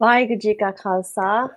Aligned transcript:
Vaheguru 0.00 0.58
Ka 0.58 0.72
Khalsa, 0.72 1.50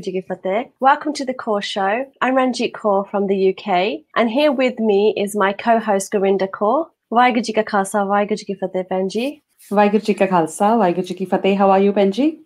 Ji 0.00 0.12
Ki 0.12 0.20
Fateh. 0.20 0.70
Welcome 0.78 1.12
to 1.12 1.24
the 1.24 1.34
Kaur 1.34 1.60
Show. 1.60 2.06
I'm 2.20 2.36
Ranjit 2.36 2.70
Kaur 2.70 3.10
from 3.10 3.26
the 3.26 3.48
UK, 3.50 4.04
and 4.14 4.30
here 4.30 4.52
with 4.52 4.78
me 4.78 5.12
is 5.16 5.34
my 5.34 5.52
co-host 5.52 6.12
Gorinda 6.12 6.48
Kaur. 6.48 6.86
Vaheguru 7.12 7.44
Ji 7.44 7.52
Ka 7.52 7.62
Khalsa, 7.62 8.28
Ji 8.28 8.44
Ki 8.44 8.54
Fateh, 8.54 8.84
Benji. 8.88 9.42
Vaheguru 9.72 10.04
Ji 10.04 10.14
Ka 10.14 10.28
Khalsa, 10.28 11.04
Ji 11.04 11.14
Ki 11.14 11.24
Fateh. 11.24 11.56
How 11.56 11.68
are 11.72 11.80
you, 11.80 11.92
Benji? 11.92 12.38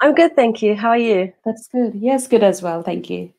I'm 0.00 0.14
good, 0.14 0.34
thank 0.34 0.62
you. 0.62 0.74
How 0.74 0.88
are 0.88 0.96
you? 0.96 1.30
That's 1.44 1.68
good. 1.68 1.94
Yes, 1.94 2.26
good 2.26 2.42
as 2.42 2.62
well. 2.62 2.82
Thank 2.82 3.10
you. 3.10 3.34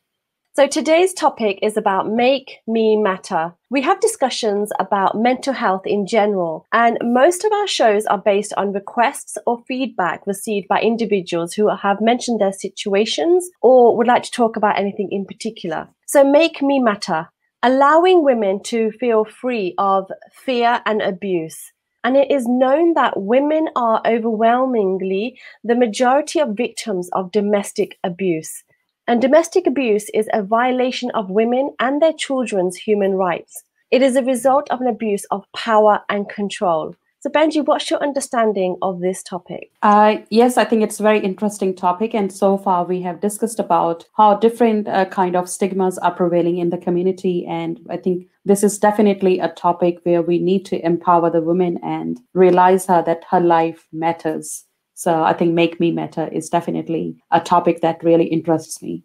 So 0.57 0.65
today's 0.65 1.13
topic 1.13 1.59
is 1.61 1.77
about 1.77 2.09
Make 2.09 2.61
Me 2.65 2.97
Matter. 2.97 3.54
We 3.69 3.83
have 3.83 4.00
discussions 4.00 4.71
about 4.79 5.13
mental 5.15 5.54
health 5.54 5.86
in 5.86 6.07
general, 6.07 6.65
and 6.73 6.97
most 7.04 7.45
of 7.45 7.51
our 7.51 7.68
shows 7.68 8.07
are 8.07 8.18
based 8.18 8.54
on 8.57 8.73
requests 8.73 9.37
or 9.46 9.61
feedback 9.68 10.25
received 10.25 10.68
by 10.68 10.82
individuals 10.82 11.54
who 11.54 11.69
have 11.69 12.01
mentioned 12.01 12.41
their 12.41 12.54
situations 12.54 13.47
or 13.61 13.96
would 13.96 14.07
like 14.07 14.23
to 14.23 14.32
talk 14.32 14.57
about 14.57 14.79
anything 14.79 15.09
in 15.11 15.25
particular. 15.25 15.89
So 16.07 16.23
Make 16.23 16.60
Me 16.63 16.79
Matter, 16.79 17.29
allowing 17.61 18.24
women 18.24 18.63
to 18.63 18.89
feel 18.93 19.25
free 19.25 19.75
of 19.77 20.11
fear 20.33 20.82
and 20.87 21.04
abuse. 21.04 21.71
And 22.04 22.18
it 22.18 22.32
is 22.32 22.47
known 22.47 22.96
that 22.96 23.21
women 23.21 23.68
are 23.75 24.01
overwhelmingly 24.07 25.39
the 25.63 25.75
majority 25.75 26.39
of 26.39 26.57
victims 26.57 27.10
of 27.13 27.32
domestic 27.32 27.99
abuse. 28.04 28.63
And 29.10 29.21
domestic 29.21 29.66
abuse 29.66 30.10
is 30.14 30.28
a 30.34 30.43
violation 30.43 31.11
of 31.11 31.29
women 31.29 31.74
and 31.79 32.02
their 32.02 32.11
children's 32.11 32.75
human 32.75 33.14
rights. 33.14 33.64
It 33.89 34.02
is 34.02 34.17
a 34.17 34.23
result 34.23 34.69
of 34.69 34.81
an 34.81 34.88
abuse 34.88 35.23
of 35.31 35.45
power 35.55 36.02
and 36.09 36.27
control. 36.27 36.94
So, 37.19 37.30
Benji, 37.30 37.66
what's 37.66 37.89
your 37.89 38.03
understanding 38.03 38.75
of 38.81 38.99
this 38.99 39.23
topic? 39.23 39.72
Uh, 39.81 40.17
yes, 40.30 40.58
I 40.58 40.66
think 40.66 40.83
it's 40.83 40.99
a 40.99 41.03
very 41.03 41.19
interesting 41.19 41.73
topic, 41.73 42.14
and 42.14 42.31
so 42.31 42.58
far 42.58 42.86
we 42.86 43.02
have 43.02 43.22
discussed 43.22 43.59
about 43.59 44.03
how 44.16 44.36
different 44.36 44.89
uh, 44.89 45.05
kind 45.05 45.36
of 45.38 45.49
stigmas 45.49 45.97
are 45.97 46.14
prevailing 46.14 46.58
in 46.58 46.69
the 46.69 46.77
community, 46.77 47.45
and 47.47 47.80
I 47.89 47.97
think 47.97 48.27
this 48.45 48.61
is 48.61 48.77
definitely 48.77 49.39
a 49.39 49.49
topic 49.49 49.99
where 50.03 50.21
we 50.21 50.38
need 50.38 50.66
to 50.66 50.86
empower 50.86 51.31
the 51.31 51.42
women 51.42 51.80
and 51.81 52.19
realize 52.33 52.86
her 52.86 53.02
that 53.03 53.23
her 53.31 53.39
life 53.39 53.88
matters 53.92 54.66
so 54.97 55.21
I 55.21 55.33
think 55.33 55.53
Make 55.53 55.79
Me 55.79 55.91
Matter 55.91 56.27
is 56.31 56.49
definitely 56.49 57.21
a 57.29 57.39
topic 57.39 57.81
that 57.81 58.03
really 58.03 58.25
interests 58.25 58.81
me. 58.81 59.03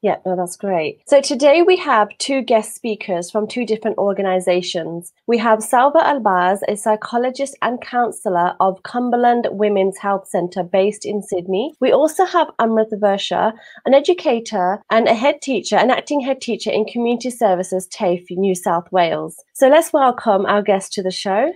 Yeah, 0.00 0.16
no, 0.24 0.36
that's 0.36 0.56
great. 0.56 1.02
So 1.06 1.20
today 1.20 1.60
we 1.60 1.76
have 1.76 2.08
two 2.16 2.40
guest 2.40 2.74
speakers 2.74 3.30
from 3.30 3.46
two 3.46 3.66
different 3.66 3.98
organizations. 3.98 5.12
We 5.26 5.36
have 5.38 5.58
Salwa 5.58 6.02
Albaz, 6.02 6.60
a 6.66 6.76
psychologist 6.76 7.58
and 7.60 7.78
counselor 7.82 8.54
of 8.58 8.82
Cumberland 8.84 9.48
Women's 9.50 9.98
Health 9.98 10.26
Centre 10.28 10.62
based 10.62 11.04
in 11.04 11.20
Sydney. 11.20 11.74
We 11.78 11.92
also 11.92 12.24
have 12.24 12.50
Amrit 12.58 12.92
Versha, 12.92 13.52
an 13.84 13.92
educator 13.92 14.82
and 14.90 15.08
a 15.08 15.14
head 15.14 15.42
teacher, 15.42 15.76
an 15.76 15.90
acting 15.90 16.20
head 16.20 16.40
teacher 16.40 16.70
in 16.70 16.86
community 16.86 17.30
services, 17.30 17.86
TAFE, 17.88 18.30
New 18.30 18.54
South 18.54 18.90
Wales. 18.90 19.36
So 19.52 19.68
let's 19.68 19.92
welcome 19.92 20.46
our 20.46 20.62
guests 20.62 20.94
to 20.94 21.02
the 21.02 21.10
show. 21.10 21.52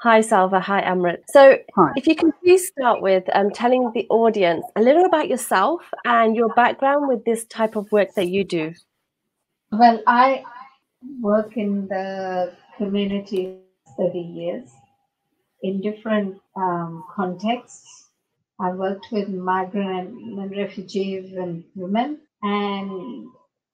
Hi, 0.00 0.20
Salwa. 0.20 0.60
Hi, 0.60 0.82
Amrit. 0.82 1.22
So, 1.28 1.56
Hi. 1.74 1.92
if 1.96 2.06
you 2.06 2.14
can 2.14 2.30
please 2.42 2.68
start 2.68 3.00
with 3.00 3.24
um, 3.32 3.50
telling 3.50 3.92
the 3.94 4.06
audience 4.10 4.66
a 4.76 4.82
little 4.82 5.06
about 5.06 5.28
yourself 5.28 5.80
and 6.04 6.36
your 6.36 6.50
background 6.50 7.08
with 7.08 7.24
this 7.24 7.46
type 7.46 7.76
of 7.76 7.90
work 7.90 8.12
that 8.14 8.28
you 8.28 8.44
do. 8.44 8.74
Well, 9.72 10.02
I 10.06 10.44
work 11.20 11.56
in 11.56 11.88
the 11.88 12.52
community 12.76 13.56
30 13.96 14.18
years 14.18 14.68
in 15.62 15.80
different 15.80 16.42
um, 16.56 17.02
contexts. 17.14 18.10
I 18.60 18.72
worked 18.72 19.06
with 19.10 19.30
migrant 19.30 20.10
and 20.10 20.50
refugee 20.50 21.34
women, 21.74 22.18
and 22.42 23.28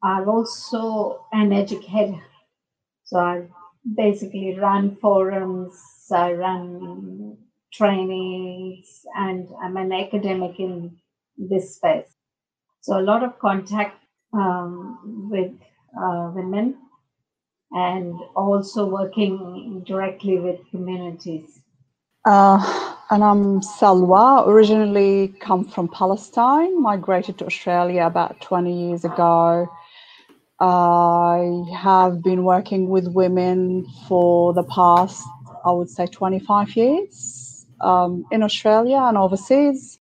I'm 0.04 0.28
also 0.28 1.26
an 1.32 1.52
educator. 1.52 2.22
So 3.02 3.18
I 3.18 3.42
basically 3.96 4.56
run 4.56 4.96
forums 5.00 5.74
I 6.12 6.32
run 6.32 7.36
trainings 7.72 9.04
and 9.16 9.48
I'm 9.62 9.76
an 9.76 9.92
academic 9.92 10.58
in 10.58 10.96
this 11.36 11.76
space. 11.76 12.14
So 12.80 12.98
a 12.98 13.02
lot 13.02 13.22
of 13.22 13.38
contact 13.38 14.02
um, 14.32 15.28
with 15.30 15.52
uh, 15.96 16.30
women 16.34 16.76
and 17.72 18.14
also 18.36 18.86
working 18.86 19.82
directly 19.86 20.38
with 20.38 20.60
communities. 20.70 21.60
Uh, 22.24 22.94
and 23.10 23.24
I'm 23.24 23.60
Salwa, 23.60 24.46
originally 24.46 25.34
come 25.40 25.64
from 25.64 25.88
Palestine, 25.88 26.80
migrated 26.80 27.38
to 27.38 27.46
Australia 27.46 28.04
about 28.06 28.40
20 28.40 28.88
years 28.88 29.04
ago. 29.04 29.68
I 30.60 31.64
have 31.76 32.22
been 32.22 32.44
working 32.44 32.88
with 32.88 33.08
women 33.08 33.86
for 34.06 34.54
the 34.54 34.62
past 34.62 35.26
I 35.64 35.72
would 35.72 35.90
say, 35.90 36.06
25 36.06 36.76
years 36.76 37.66
um, 37.80 38.24
in 38.30 38.42
Australia 38.42 38.98
and 38.98 39.18
overseas. 39.18 39.98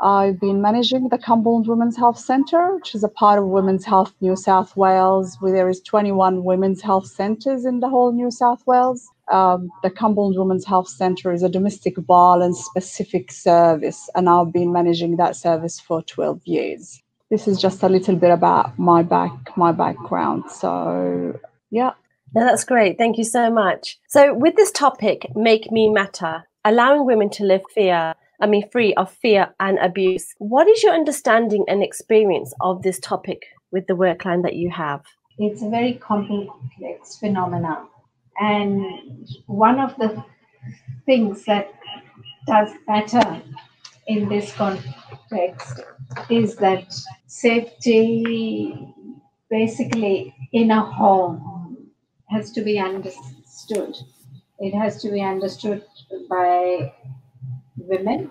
I've 0.00 0.40
been 0.40 0.60
managing 0.60 1.10
the 1.10 1.18
Cumberland 1.18 1.68
Women's 1.68 1.96
Health 1.96 2.18
Centre, 2.18 2.74
which 2.74 2.92
is 2.92 3.04
a 3.04 3.08
part 3.08 3.38
of 3.38 3.46
Women's 3.46 3.84
Health 3.84 4.12
New 4.20 4.34
South 4.34 4.76
Wales, 4.76 5.36
where 5.38 5.52
there 5.52 5.68
is 5.68 5.80
21 5.80 6.42
women's 6.42 6.82
health 6.82 7.06
centres 7.06 7.64
in 7.64 7.78
the 7.78 7.88
whole 7.88 8.10
New 8.10 8.30
South 8.32 8.66
Wales. 8.66 9.08
Um, 9.30 9.70
the 9.84 9.90
Cumberland 9.90 10.36
Women's 10.36 10.66
Health 10.66 10.88
Centre 10.88 11.32
is 11.32 11.44
a 11.44 11.48
domestic 11.48 11.96
violence 11.98 12.64
specific 12.64 13.30
service, 13.30 14.10
and 14.16 14.28
I've 14.28 14.52
been 14.52 14.72
managing 14.72 15.16
that 15.18 15.36
service 15.36 15.78
for 15.78 16.02
12 16.02 16.40
years. 16.46 17.00
This 17.30 17.46
is 17.46 17.60
just 17.60 17.82
a 17.84 17.88
little 17.88 18.16
bit 18.16 18.30
about 18.30 18.76
my 18.78 19.04
back, 19.04 19.56
my 19.56 19.70
background. 19.70 20.50
So, 20.50 21.38
yeah. 21.70 21.92
No, 22.34 22.44
that's 22.46 22.64
great. 22.64 22.96
Thank 22.96 23.18
you 23.18 23.24
so 23.24 23.50
much. 23.50 23.98
So, 24.08 24.32
with 24.32 24.56
this 24.56 24.70
topic, 24.70 25.26
Make 25.34 25.70
Me 25.70 25.90
Matter, 25.90 26.44
allowing 26.64 27.04
women 27.04 27.28
to 27.30 27.44
live 27.44 27.62
fear, 27.74 28.14
I 28.40 28.46
mean, 28.46 28.68
free 28.70 28.94
of 28.94 29.12
fear 29.12 29.54
and 29.60 29.78
abuse, 29.78 30.34
what 30.38 30.66
is 30.66 30.82
your 30.82 30.94
understanding 30.94 31.64
and 31.68 31.82
experience 31.82 32.54
of 32.60 32.82
this 32.82 32.98
topic 32.98 33.42
with 33.70 33.86
the 33.86 33.96
work 33.96 34.24
line 34.24 34.42
that 34.42 34.56
you 34.56 34.70
have? 34.70 35.02
It's 35.38 35.62
a 35.62 35.68
very 35.68 35.94
complex 35.94 37.18
phenomenon. 37.18 37.88
And 38.40 39.28
one 39.46 39.78
of 39.78 39.94
the 39.96 40.24
things 41.04 41.44
that 41.44 41.72
does 42.46 42.70
matter 42.88 43.42
in 44.06 44.28
this 44.28 44.52
context 44.54 45.80
is 46.30 46.56
that 46.56 46.94
safety 47.26 48.74
basically 49.50 50.34
in 50.52 50.70
a 50.70 50.80
home 50.80 51.61
has 52.32 52.50
to 52.52 52.62
be 52.62 52.78
understood. 52.78 53.96
It 54.58 54.74
has 54.74 55.00
to 55.02 55.10
be 55.10 55.20
understood 55.20 55.84
by 56.28 56.92
women. 57.76 58.30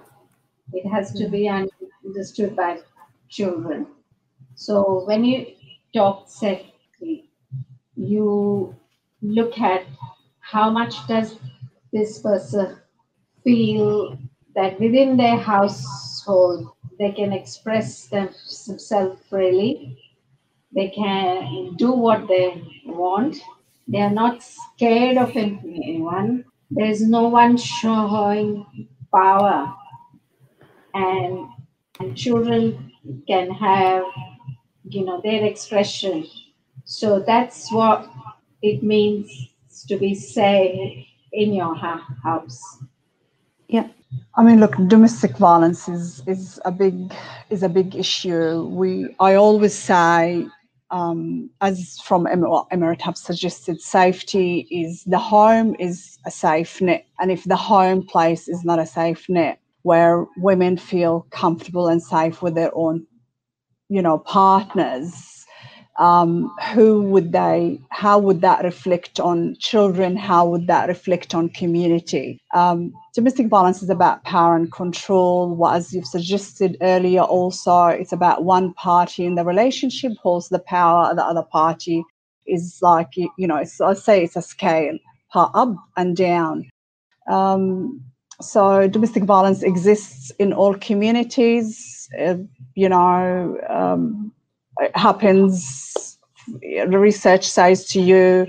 It 0.74 0.88
has 0.90 1.14
to 1.14 1.28
be 1.28 1.44
mm-hmm. 1.44 2.08
understood 2.08 2.56
by 2.56 2.80
children. 3.30 3.88
So 4.56 5.06
when 5.06 5.24
you 5.24 5.48
talk 5.94 6.30
safety, 6.30 7.30
you 7.96 8.76
look 9.22 9.58
at 9.60 9.86
how 10.40 10.70
much 10.70 11.08
does 11.08 11.38
this 11.94 12.20
person 12.20 12.78
feel 13.44 14.18
that 14.56 14.80
within 14.80 15.18
their 15.18 15.38
household 15.38 16.72
they 17.00 17.12
can 17.12 17.34
express 17.34 18.08
themselves 18.08 19.22
freely, 19.30 19.98
they 20.74 20.90
can 20.90 21.76
do 21.76 21.92
what 21.92 22.28
they 22.28 22.64
want, 22.86 23.38
they 23.88 24.02
are 24.02 24.12
not 24.12 24.44
scared 24.44 25.18
of 25.18 25.36
anyone. 25.36 26.46
There 26.70 26.90
is 26.90 27.02
no 27.02 27.28
one 27.28 27.58
showing 27.58 28.66
power. 29.14 29.74
And, 30.94 31.48
and 32.00 32.16
children 32.16 32.92
can 33.28 33.52
have, 33.52 34.04
you 34.88 35.06
know, 35.06 35.22
their 35.22 35.46
expression. 35.46 36.26
So 36.86 37.20
that's 37.20 37.72
what 37.72 38.10
it 38.62 38.84
means 38.84 39.30
to 39.88 39.98
be 39.98 40.14
safe 40.16 41.06
in 41.34 41.54
your 41.54 41.76
house. 41.76 42.62
Yeah. 43.68 43.88
I 44.36 44.44
mean, 44.44 44.60
look, 44.60 44.76
domestic 44.88 45.38
violence 45.38 45.88
is 45.88 46.22
is 46.28 46.60
a 46.66 46.72
big 46.72 47.14
is 47.50 47.64
a 47.64 47.70
big 47.70 47.96
issue. 47.96 48.64
We 48.66 49.16
I 49.20 49.36
always 49.36 49.74
say 49.74 50.48
um, 50.92 51.50
as 51.62 52.00
from 52.02 52.26
Amrit 52.26 53.02
have 53.02 53.18
suggested, 53.18 53.82
safety 53.82 54.68
is 54.70 55.04
the 55.06 55.18
home 55.18 55.76
is 55.80 56.18
a 56.26 56.32
safe 56.32 56.82
net. 56.82 57.08
And 57.20 57.32
if 57.32 57.46
the 57.46 57.56
home 57.56 58.06
place 58.06 58.48
is 58.48 58.64
not 58.64 58.80
a 58.80 58.86
safe 58.86 59.28
net, 59.30 59.60
where 59.84 60.28
women 60.38 60.78
feel 60.78 61.26
comfortable 61.32 61.88
and 61.88 62.04
safe 62.04 62.42
with 62.42 62.56
their 62.56 62.76
own, 62.76 63.08
you 63.90 64.02
know, 64.02 64.20
partners, 64.20 65.41
um, 65.98 66.54
who 66.74 67.02
would 67.04 67.32
they, 67.32 67.80
how 67.90 68.18
would 68.18 68.42
that 68.42 68.64
reflect 68.64 69.20
on 69.20 69.56
children? 69.60 70.16
How 70.16 70.48
would 70.48 70.68
that 70.68 70.88
reflect 70.88 71.36
on 71.36 71.50
community? 71.50 72.40
Um, 72.54 72.94
domestic 73.14 73.48
violence 73.48 73.84
is 73.84 73.90
about 73.90 74.24
power 74.24 74.56
and 74.56 74.72
control. 74.72 75.54
What, 75.54 75.76
as 75.76 75.94
you've 75.94 76.06
suggested 76.08 76.78
earlier, 76.82 77.22
also, 77.22 77.88
it's 77.88 78.14
about 78.14 78.44
one 78.44 78.74
party 78.74 79.26
in 79.26 79.36
the 79.36 79.44
relationship 79.44 80.14
holds 80.22 80.50
the 80.50 80.60
power, 80.60 81.14
the 81.14 81.24
other 81.24 81.44
party 81.44 82.04
is 82.48 82.80
like, 82.82 83.10
you, 83.16 83.48
know, 83.48 83.56
I 83.58 83.94
say 83.94 84.24
it's 84.24 84.36
a 84.36 84.42
scale, 84.42 84.98
up 85.36 85.76
and 85.98 86.16
down. 86.18 86.70
Um, 87.30 88.02
so 88.42 88.88
domestic 88.88 89.24
violence 89.24 89.62
exists 89.62 90.32
in 90.40 90.52
all 90.52 90.74
communities. 90.76 92.10
Uh, 92.20 92.38
you 92.76 92.90
know, 92.90 93.58
um, 93.70 94.34
happens. 94.96 96.18
The 96.62 96.98
research 96.98 97.48
says 97.48 97.86
to 97.90 98.02
you, 98.02 98.48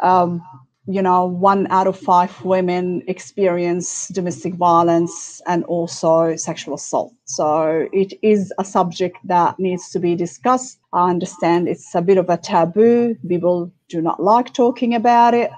um, 0.00 0.42
you 0.86 1.02
know, 1.02 1.24
one 1.24 1.68
out 1.70 1.86
of 1.86 1.96
five 1.96 2.44
women 2.44 3.02
experience 3.06 4.08
domestic 4.08 4.54
violence 4.54 5.40
and 5.46 5.62
also 5.64 6.34
sexual 6.36 6.74
assault. 6.74 7.12
So 7.24 7.88
it 7.92 8.14
is 8.22 8.52
a 8.58 8.64
subject 8.64 9.18
that 9.24 9.58
needs 9.58 9.90
to 9.90 10.00
be 10.00 10.16
discussed. 10.16 10.80
I 10.92 11.10
understand 11.10 11.68
it's 11.68 11.94
a 11.94 12.02
bit 12.02 12.18
of 12.18 12.28
a 12.28 12.36
taboo. 12.36 13.16
People 13.28 13.70
do 13.88 14.00
not 14.00 14.20
like 14.20 14.52
talking 14.52 14.94
about 14.94 15.34
it, 15.34 15.50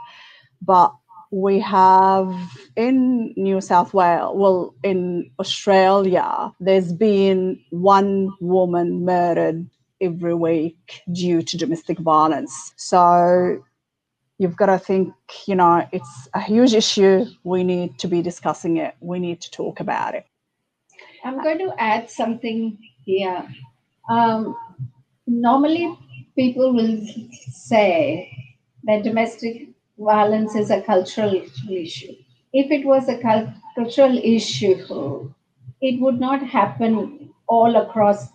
but 0.61 0.93
we 1.31 1.59
have 1.61 2.35
in 2.77 3.33
New 3.37 3.63
South 3.63 3.95
Wales, 3.95 4.37
well, 4.37 4.75
in 4.83 5.31
Australia, 5.39 6.53
there's 6.61 6.93
been 6.93 7.59
one 7.71 8.29
woman 8.41 9.03
murdered 9.07 9.67
every 10.03 10.35
week 10.35 11.03
due 11.13 11.43
to 11.43 11.57
domestic 11.57 11.99
violence. 11.99 12.75
So 12.77 13.63
you've 14.39 14.57
got 14.57 14.67
to 14.67 14.79
think, 14.79 15.15
you 15.47 15.55
know, 15.55 15.87
it's 15.93 16.29
a 16.35 16.41
huge 16.41 16.75
issue. 16.75 17.25
We 17.45 17.65
need 17.65 17.99
to 18.01 18.09
be 18.09 18.21
discussing 18.23 18.77
it, 18.79 18.95
we 19.01 19.19
need 19.19 19.41
to 19.43 19.51
talk 19.51 19.81
about 19.81 20.15
it. 20.15 20.27
I'm 21.25 21.43
going 21.43 21.59
to 21.59 21.73
add 21.79 22.11
something 22.11 22.77
here. 23.05 23.49
Um, 24.11 24.57
normally, 25.27 25.97
people 26.37 26.75
will 26.75 27.01
say 27.53 28.31
that 28.85 29.05
domestic 29.05 29.69
violence 29.99 30.57
is 30.57 30.71
a 30.71 30.83
cultural 30.83 31.43
issue. 31.71 32.15
If 32.53 32.71
it 32.71 32.85
was 32.85 33.09
a 33.09 33.19
cultural 33.77 34.19
issue, 34.19 35.33
it 35.81 36.01
would 36.01 36.19
not 36.19 36.43
happen 36.43 37.31
all 37.47 37.77
across 37.77 38.29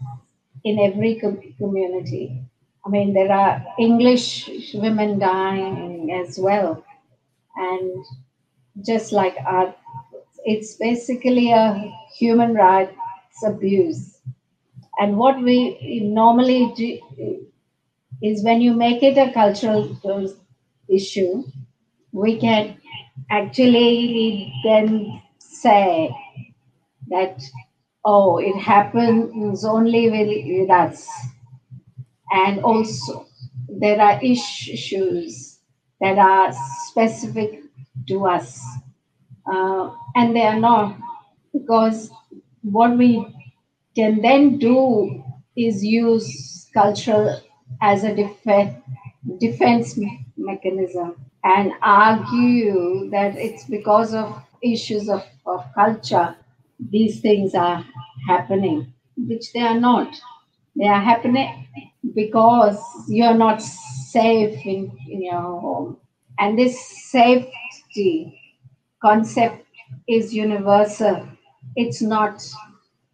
in 0.69 0.79
every 0.79 1.15
com- 1.19 1.41
community. 1.57 2.41
I 2.85 2.89
mean, 2.89 3.13
there 3.13 3.31
are 3.31 3.63
English 3.79 4.49
women 4.73 5.19
dying 5.19 6.11
as 6.11 6.39
well. 6.39 6.83
And 7.57 8.05
just 8.85 9.11
like 9.11 9.35
art, 9.45 9.75
it's 10.45 10.75
basically 10.75 11.51
a 11.51 11.91
human 12.17 12.53
rights 12.53 13.43
abuse. 13.45 14.19
And 14.99 15.17
what 15.17 15.41
we 15.41 16.01
normally 16.03 16.73
do 16.75 17.47
is 18.21 18.43
when 18.43 18.61
you 18.61 18.73
make 18.73 19.03
it 19.03 19.17
a 19.17 19.31
cultural 19.33 19.97
issue, 20.89 21.43
we 22.11 22.39
can 22.39 22.77
actually 23.29 24.53
then 24.63 25.21
say 25.39 26.09
that, 27.09 27.41
oh, 28.05 28.37
it 28.39 28.57
happens 28.57 29.65
only 29.65 30.09
with, 30.09 30.69
us. 30.71 31.07
And 32.31 32.59
also, 32.63 33.27
there 33.69 33.99
are 34.01 34.19
issues 34.23 35.59
that 36.01 36.17
are 36.17 36.51
specific 36.87 37.63
to 38.07 38.25
us. 38.27 38.61
Uh, 39.51 39.91
and 40.15 40.35
they 40.35 40.43
are 40.45 40.59
not, 40.59 40.97
because 41.53 42.11
what 42.63 42.97
we 42.97 43.25
can 43.95 44.21
then 44.21 44.57
do 44.59 45.23
is 45.55 45.83
use 45.83 46.69
cultural 46.73 47.41
as 47.81 48.03
a 48.03 48.15
def- 48.15 48.75
defense 49.39 49.99
mechanism 50.37 51.15
and 51.43 51.71
argue 51.81 53.09
that 53.11 53.35
it's 53.37 53.65
because 53.65 54.13
of 54.13 54.41
issues 54.61 55.09
of, 55.09 55.23
of 55.45 55.65
culture 55.75 56.35
these 56.79 57.21
things 57.21 57.55
are 57.55 57.85
happening, 58.27 58.93
which 59.17 59.53
they 59.53 59.61
are 59.61 59.79
not. 59.79 60.15
They 60.75 60.87
are 60.87 61.01
happening 61.01 61.67
because 62.13 62.79
you're 63.07 63.33
not 63.33 63.61
safe 63.61 64.65
in, 64.65 64.91
in 65.09 65.23
your 65.23 65.41
home. 65.41 65.97
And 66.39 66.57
this 66.57 66.77
safety 67.09 68.39
concept 69.01 69.65
is 70.07 70.33
universal. 70.33 71.27
It's 71.75 72.01
not 72.01 72.45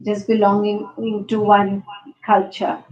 just 0.05 0.27
belonging 0.27 1.25
to 1.29 1.39
one 1.39 1.83
culture. 2.25 2.83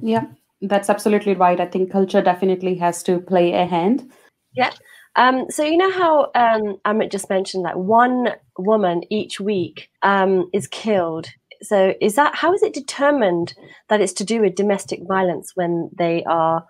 Yeah. 0.00 0.26
That's 0.60 0.88
absolutely 0.88 1.34
right. 1.34 1.60
I 1.60 1.66
think 1.66 1.90
culture 1.90 2.22
definitely 2.22 2.76
has 2.76 3.02
to 3.02 3.20
play 3.20 3.52
a 3.52 3.66
hand. 3.66 4.10
Yeah. 4.54 4.70
Um, 5.16 5.46
so 5.50 5.62
you 5.62 5.76
know 5.76 5.90
how 5.90 6.30
um, 6.34 7.08
just 7.08 7.28
mentioned 7.28 7.64
that 7.64 7.78
one 7.78 8.28
woman 8.58 9.02
each 9.10 9.40
week 9.40 9.90
um, 10.02 10.48
is 10.52 10.66
killed. 10.66 11.28
So 11.62 11.94
is 12.00 12.16
that 12.16 12.34
how 12.34 12.52
is 12.52 12.62
it 12.62 12.72
determined 12.72 13.54
that 13.88 14.00
it's 14.00 14.12
to 14.14 14.24
do 14.24 14.40
with 14.40 14.54
domestic 14.54 15.00
violence 15.06 15.52
when 15.54 15.90
they 15.96 16.24
are 16.24 16.64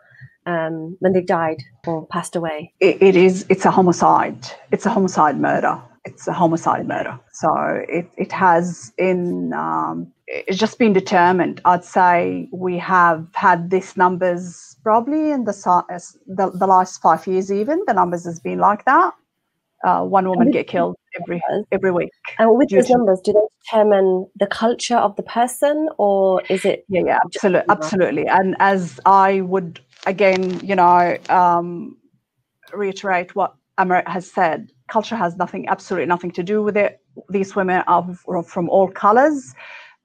um, 0.44 0.96
when 1.00 1.12
they've 1.12 1.26
died 1.26 1.62
or 1.86 2.06
passed 2.06 2.36
away? 2.36 2.72
it, 2.80 3.00
it 3.00 3.16
is. 3.16 3.46
It's 3.48 3.64
a 3.64 3.70
homicide. 3.70 4.46
It's 4.70 4.86
a 4.86 4.90
homicide 4.90 5.40
murder. 5.40 5.80
It's 6.04 6.26
a 6.26 6.32
homicide 6.32 6.88
murder. 6.88 7.18
So 7.32 7.54
it, 7.88 8.10
it 8.16 8.32
has 8.32 8.92
in 8.98 9.52
um, 9.52 10.12
it's 10.26 10.58
just 10.58 10.78
been 10.78 10.92
determined. 10.92 11.60
I'd 11.64 11.84
say 11.84 12.48
we 12.52 12.76
have 12.78 13.26
had 13.34 13.70
these 13.70 13.96
numbers 13.96 14.71
probably 14.82 15.30
in 15.30 15.44
the, 15.44 15.52
the, 16.26 16.50
the 16.50 16.66
last 16.66 17.00
five 17.00 17.26
years. 17.26 17.52
Even 17.52 17.82
the 17.86 17.94
numbers 17.94 18.24
has 18.24 18.40
been 18.40 18.58
like 18.58 18.84
that. 18.84 19.12
Uh, 19.84 20.04
one 20.04 20.28
woman 20.28 20.52
get 20.52 20.68
killed 20.68 20.94
every 21.20 21.42
every 21.72 21.90
week. 21.90 22.10
And 22.38 22.56
with 22.56 22.68
those 22.68 22.88
numbers, 22.88 23.20
do 23.24 23.32
they 23.32 23.40
determine 23.64 24.28
the 24.38 24.46
culture 24.46 24.96
of 24.96 25.16
the 25.16 25.24
person, 25.24 25.88
or 25.98 26.40
is 26.48 26.64
it? 26.64 26.84
Yeah, 26.88 27.02
yeah, 27.04 27.18
absolutely, 27.24 27.66
absolutely. 27.68 28.26
And 28.28 28.54
as 28.60 29.00
I 29.06 29.40
would 29.40 29.80
again, 30.06 30.60
you 30.60 30.76
know, 30.76 31.16
um, 31.30 31.96
reiterate 32.72 33.34
what 33.34 33.56
Amrit 33.76 34.06
has 34.06 34.30
said, 34.30 34.70
culture 34.88 35.16
has 35.16 35.36
nothing, 35.36 35.66
absolutely 35.68 36.06
nothing 36.06 36.30
to 36.30 36.44
do 36.44 36.62
with 36.62 36.76
it. 36.76 37.00
These 37.30 37.56
women 37.56 37.82
are 37.88 38.14
from 38.44 38.68
all 38.68 38.86
colors 38.86 39.52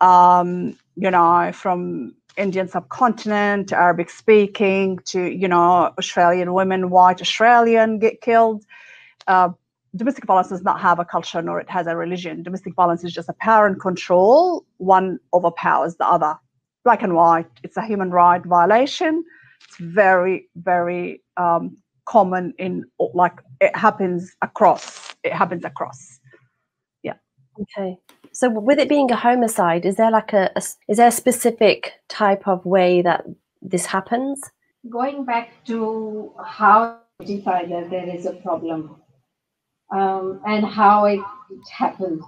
um, 0.01 0.77
you 0.95 1.11
know, 1.11 1.51
from 1.53 2.15
Indian 2.37 2.67
subcontinent 2.67 3.73
Arabic 3.73 4.09
speaking 4.09 4.99
to, 5.05 5.23
you 5.23 5.47
know, 5.47 5.91
Australian 5.97 6.53
women, 6.53 6.89
white 6.89 7.21
Australian 7.21 7.99
get 7.99 8.21
killed. 8.21 8.63
Uh, 9.27 9.49
domestic 9.95 10.25
violence 10.25 10.49
does 10.49 10.61
not 10.61 10.79
have 10.79 10.99
a 10.99 11.05
culture 11.05 11.41
nor 11.41 11.59
it 11.59 11.69
has 11.69 11.87
a 11.87 11.95
religion. 11.95 12.43
Domestic 12.43 12.75
violence 12.75 13.03
is 13.03 13.11
just 13.11 13.27
a 13.27 13.35
power 13.41 13.65
and 13.65 13.79
control. 13.81 14.65
One 14.77 15.19
overpowers 15.33 15.95
the 15.95 16.05
other. 16.05 16.35
Black 16.83 17.01
and 17.03 17.15
white. 17.15 17.49
It's 17.63 17.75
a 17.75 17.85
human 17.85 18.11
right 18.11 18.43
violation. 18.45 19.23
It's 19.67 19.77
very, 19.77 20.47
very 20.55 21.21
um, 21.35 21.77
common 22.05 22.53
in 22.57 22.85
like 23.13 23.33
it 23.59 23.75
happens 23.75 24.35
across. 24.41 25.15
It 25.23 25.33
happens 25.33 25.65
across. 25.65 26.19
Yeah. 27.03 27.15
Okay. 27.59 27.97
So, 28.37 28.51
with 28.51 28.77
it 28.77 28.87
being 28.87 29.09
a 29.09 29.15
homicide, 29.15 29.83
is 29.83 29.95
there 29.95 30.11
like 30.11 30.31
a, 30.31 30.51
a 30.55 30.61
is 30.87 30.97
there 30.97 31.07
a 31.07 31.11
specific 31.11 31.93
type 32.07 32.47
of 32.47 32.63
way 32.67 33.01
that 33.01 33.25
this 33.63 33.87
happens? 33.87 34.39
Going 34.87 35.25
back 35.25 35.49
to 35.65 36.33
how 36.45 36.99
identify 37.19 37.65
that 37.65 37.89
there 37.89 38.07
is 38.07 38.27
a 38.27 38.33
problem 38.33 39.01
um, 39.91 40.39
and 40.45 40.63
how 40.63 41.05
it, 41.05 41.19
it 41.49 41.67
happens. 41.75 42.23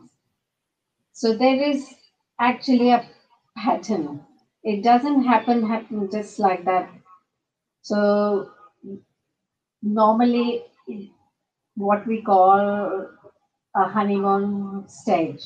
So 1.14 1.38
there 1.38 1.62
is 1.62 1.94
actually 2.40 2.90
a 2.90 3.08
pattern. 3.56 4.26
It 4.64 4.84
doesn't 4.84 5.26
happen 5.26 5.64
happen 5.64 6.10
just 6.12 6.40
like 6.40 6.66
that. 6.66 6.90
So 7.84 8.50
normally, 9.84 10.64
what 11.76 12.08
we 12.08 12.24
call 12.24 13.06
a 13.76 13.88
honeymoon 13.88 14.90
stage 14.90 15.44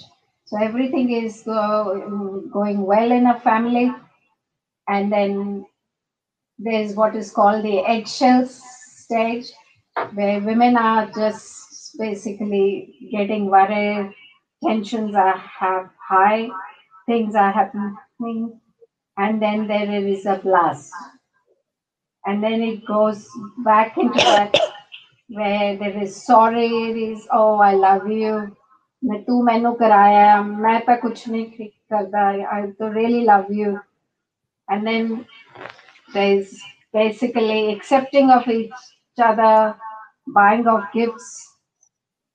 so 0.53 0.59
everything 0.63 1.11
is 1.11 1.41
go, 1.43 2.05
mm, 2.09 2.51
going 2.51 2.83
well 2.85 3.11
in 3.11 3.25
a 3.27 3.39
family. 3.39 3.91
And 4.87 5.11
then 5.11 5.65
there's 6.59 6.95
what 6.95 7.15
is 7.15 7.31
called 7.31 7.65
the 7.65 7.79
eggshell 7.79 8.45
stage, 8.47 9.51
where 10.13 10.41
women 10.41 10.77
are 10.77 11.09
just 11.11 11.97
basically 11.97 12.95
getting 13.11 13.49
worried, 13.49 14.13
tensions 14.63 15.15
are 15.15 15.37
have 15.37 15.89
high, 16.07 16.49
things 17.07 17.35
are 17.35 17.51
happening, 17.51 18.61
and 19.17 19.41
then 19.41 19.67
there 19.67 20.07
is 20.07 20.27
a 20.27 20.37
blast. 20.43 20.93
and 22.25 22.43
then 22.43 22.61
it 22.61 22.85
goes 22.85 23.27
back 23.65 23.97
into 23.97 24.19
that 24.19 24.55
where 25.29 25.77
there 25.77 26.03
is 26.03 26.25
sorry, 26.25 26.69
there 26.69 26.97
is 26.97 27.27
oh 27.31 27.59
I 27.59 27.73
love 27.73 28.07
you, 28.09 28.55
ਤੂੰ 29.27 29.43
ਮੈਨੂੰ 29.43 29.75
ਕਰਾਇਆ 29.77 30.41
ਮੈਂ 30.41 30.79
ਤਾਂ 30.79 30.95
ਕੁਝ 30.97 31.17
ਨਹੀਂ 31.29 31.69
ਕਰਦਾ 31.89 32.27
I 32.51 32.71
too 32.71 32.93
really 32.93 33.23
love 33.25 33.51
you 33.53 33.75
and 34.67 34.85
then 34.85 35.15
there 36.13 36.31
is 36.31 36.49
basically 36.93 37.61
accepting 37.69 38.27
of 38.29 38.47
each 38.47 39.21
other 39.27 39.75
buying 40.27 40.67
of 40.67 40.83
gifts 40.93 41.29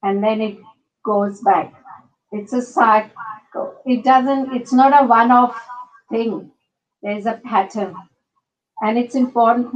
and 0.03 0.25
then 0.25 0.41
it 0.41 0.57
goes 1.05 1.41
back. 1.41 1.69
It's 2.33 2.53
a 2.53 2.63
cycle. 2.63 3.69
It 3.87 4.03
doesn't 4.05 4.53
it's 4.53 4.73
not 4.73 4.97
a 5.01 5.07
one 5.07 5.31
off 5.31 5.61
thing. 6.11 6.51
There's 7.03 7.27
a 7.27 7.37
pattern. 7.45 7.95
And 8.79 8.99
it's 8.99 9.15
important 9.17 9.71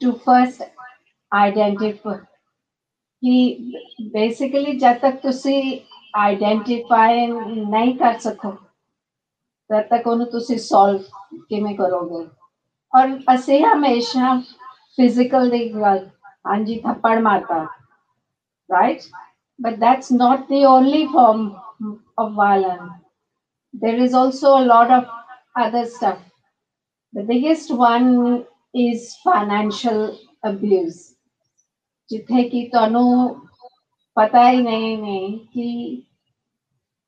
to 0.00 0.12
first 0.26 0.62
identify. 1.32 2.18
ਕਿ 3.22 3.72
basically 4.12 4.72
ਜਦ 4.78 4.98
ਤੱਕ 4.98 5.16
ਤੁਸੀਂ 5.22 5.60
identify 6.17 7.27
ਨਹੀਂ 7.27 7.95
ਕਰ 7.97 8.17
ਸਕੋ 8.19 8.51
ਤਦ 9.69 9.87
ਤੱਕ 9.89 10.07
ਉਹਨੂੰ 10.07 10.25
ਤੁਸੀਂ 10.31 10.57
ਸੋਲਵ 10.57 11.01
ਕਿਵੇਂ 11.49 11.75
ਕਰੋਗੇ 11.75 12.25
ਔਰ 12.93 13.17
ਅਸੀਂ 13.35 13.63
ਹਮੇਸ਼ਾ 13.65 14.35
ਫਿਜ਼ੀਕਲ 14.97 15.49
ਦੀ 15.49 15.67
ਗੱਲ 15.73 16.07
ਹਾਂਜੀ 16.47 16.79
ਥੱਪੜ 16.79 17.19
ਮਾਰਤਾ 17.21 17.65
right 18.69 19.03
but 19.59 19.75
that's 19.79 20.11
not 20.11 20.47
the 20.47 20.59
only 20.65 21.01
form 21.07 21.41
of 22.17 22.31
violence 22.33 22.93
there 23.73 23.99
is 24.05 24.13
also 24.13 24.53
a 24.57 24.65
lot 24.65 24.89
of 24.91 25.03
other 25.55 25.83
stuff 25.85 26.23
the 27.13 27.23
biggest 27.23 27.71
one 27.71 28.07
is 28.75 29.05
financial 29.23 30.01
abuse 30.43 31.03
ਜਿੱਥੇ 32.09 32.43
ਕਿ 32.49 32.67
ਤੁਹਾਨੂੰ 32.73 33.05
ਪਤਾ 34.19 34.49
ਹੀ 34.49 34.61
ਨਹੀਂ 34.61 34.97
ਨਹੀਂ 34.97 35.39
ਕਿ 35.53 36.01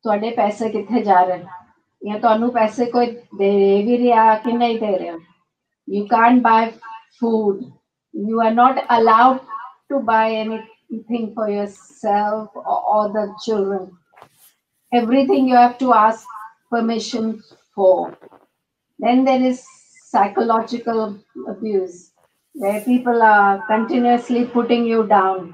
ਤੁਹਾਡੇ 0.03 0.29
ਪੈਸੇ 0.31 0.69
ਕਿੱਥੇ 0.69 1.03
ਜਾ 1.03 1.23
ਰਹੇ 1.23 1.43
ਜਾਂ 2.07 2.19
ਤੁਹਾਨੂੰ 2.19 2.51
ਪੈਸੇ 2.53 2.85
ਕੋਈ 2.91 3.05
ਦੇ 3.37 3.81
ਵੀ 3.85 3.97
ਰਿਹਾ 3.97 4.35
ਕਿ 4.35 4.51
ਨਹੀਂ 4.51 4.79
ਦੇ 4.79 4.97
ਰਿਹਾ 4.99 5.17
you 5.87 6.05
can't 6.11 6.41
buy 6.45 6.63
food 7.19 7.59
you 8.13 8.39
are 8.45 8.53
not 8.55 8.79
allowed 8.95 9.37
to 9.91 9.99
buy 10.09 10.23
anything 10.39 11.27
for 11.37 11.45
yourself 11.49 12.57
or, 12.61 12.79
or 12.95 13.03
the 13.13 13.23
children 13.45 13.85
everything 14.91 15.47
you 15.47 15.55
have 15.55 15.77
to 15.83 15.93
ask 15.93 16.25
permission 16.75 17.29
for 17.77 18.17
then 18.99 19.23
there 19.29 19.47
is 19.51 19.63
psychological 20.11 21.01
abuse 21.55 22.11
where 22.55 22.81
people 22.81 23.21
are 23.21 23.65
continuously 23.71 24.45
putting 24.57 24.85
you 24.85 25.01
down 25.15 25.53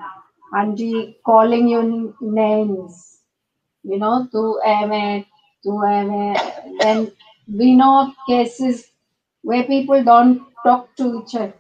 and 0.53 0.79
calling 1.25 1.69
you 1.69 2.15
names, 2.21 3.21
you 3.85 3.99
know, 3.99 4.29
to 4.33 4.61
eme, 4.67 5.25
to 5.65 5.71
eme. 5.71 6.37
Then 6.81 7.13
we 7.49 7.75
know 7.77 8.15
cases 8.29 8.91
where 9.43 9.65
people 9.65 10.03
don't 10.05 10.43
talk 10.65 10.95
to 10.97 11.23
each 11.23 11.35
other, 11.35 11.55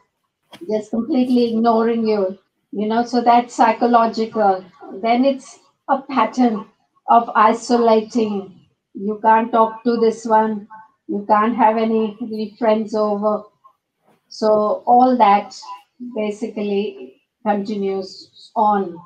just 0.71 0.90
completely 0.90 1.52
ignoring 1.54 2.07
you, 2.07 2.38
you 2.73 2.87
know, 2.88 3.04
so 3.04 3.23
that's 3.23 3.54
psychological. 3.54 4.64
Then 5.02 5.25
it's 5.25 5.59
a 5.88 6.02
pattern 6.02 6.66
of 7.09 7.30
isolating. 7.35 8.61
You 8.95 9.21
can't 9.23 9.52
talk 9.52 9.85
to 9.85 9.97
this 9.99 10.25
one, 10.26 10.68
you 11.09 11.25
can't 11.28 11.57
have 11.57 11.76
any 11.78 12.57
friends 12.59 12.95
over 12.95 13.45
so 14.28 14.83
all 14.87 15.16
that 15.18 15.54
basically 16.16 17.17
continues 17.48 18.50
on. 18.56 18.98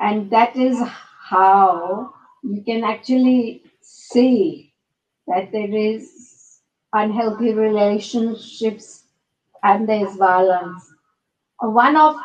And 0.00 0.30
that 0.30 0.56
is 0.56 0.82
how 1.30 2.14
you 2.42 2.62
can 2.62 2.84
actually 2.84 3.62
see 3.80 4.72
that 5.28 5.52
there 5.52 5.74
is 5.74 6.60
unhealthy 6.92 7.54
relationships 7.54 9.04
and 9.62 9.88
there 9.88 10.06
is 10.08 10.16
violence. 10.16 10.92
One 11.60 11.96
of 11.96 12.16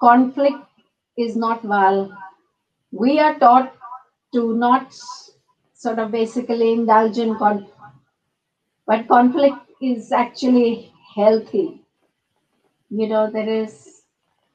conflict 0.00 0.64
is 1.18 1.36
not 1.36 1.62
violence. 1.62 2.12
We 2.92 3.20
are 3.20 3.38
taught 3.38 3.74
to 4.34 4.56
not 4.56 4.94
sort 5.74 5.98
of 5.98 6.12
basically 6.12 6.72
indulge 6.72 7.18
in 7.18 7.36
conflict, 7.36 7.72
but 8.86 9.08
conflict 9.08 9.58
is 9.82 10.12
actually 10.12 10.92
healthy. 11.14 11.82
You 12.90 13.08
know, 13.08 13.30
there 13.30 13.48
is, 13.48 13.93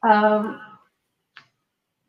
um, 0.04 0.60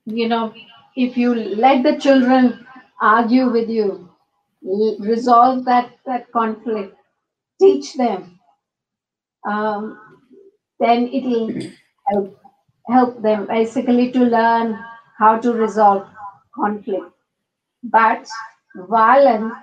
you 0.07 0.29
know, 0.29 0.53
if 0.97 1.17
you 1.17 1.35
let 1.35 1.83
the 1.83 1.97
children 1.99 2.67
argue 3.01 3.51
with 3.51 3.69
you, 3.69 4.09
resolve 5.01 5.65
that, 5.65 5.91
that 6.07 6.31
conflict, 6.33 6.95
teach 7.61 7.95
them, 7.95 8.39
um, 9.47 9.99
then 10.81 11.09
it'll 11.09 11.51
help, 12.09 12.41
help 12.89 13.23
them 13.23 13.47
basically 13.47 14.13
to 14.13 14.21
learn 14.21 14.79
how 15.19 15.39
to 15.39 15.53
resolve 15.53 16.07
conflict. 16.55 17.13
But 17.85 18.29
violence 18.77 19.55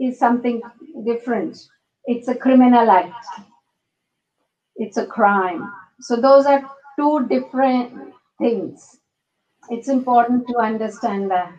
is 0.00 0.18
something 0.18 0.62
different. 1.06 1.58
It's 2.06 2.28
a 2.28 2.34
criminal 2.36 2.90
act 2.90 3.14
it's 4.76 4.96
a 4.96 5.06
crime. 5.06 5.72
So 6.00 6.16
those 6.20 6.46
are 6.46 6.62
two 7.00 7.26
different 7.28 8.14
things. 8.38 8.98
It's 9.70 9.88
important 9.88 10.46
to 10.48 10.58
understand 10.58 11.30
that. 11.30 11.52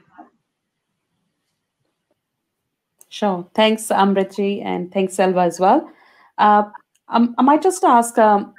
Sure. 3.09 3.45
Thanks, 3.55 3.87
Amritji, 3.87 4.63
and 4.63 4.91
thanks, 4.91 5.15
Salwa, 5.15 5.47
as 5.47 5.59
well. 5.59 5.89
Uh, 6.37 6.63
um, 7.09 7.35
I 7.37 7.41
might 7.41 7.61
just 7.61 7.83
ask 7.83 8.17
um, 8.17 8.53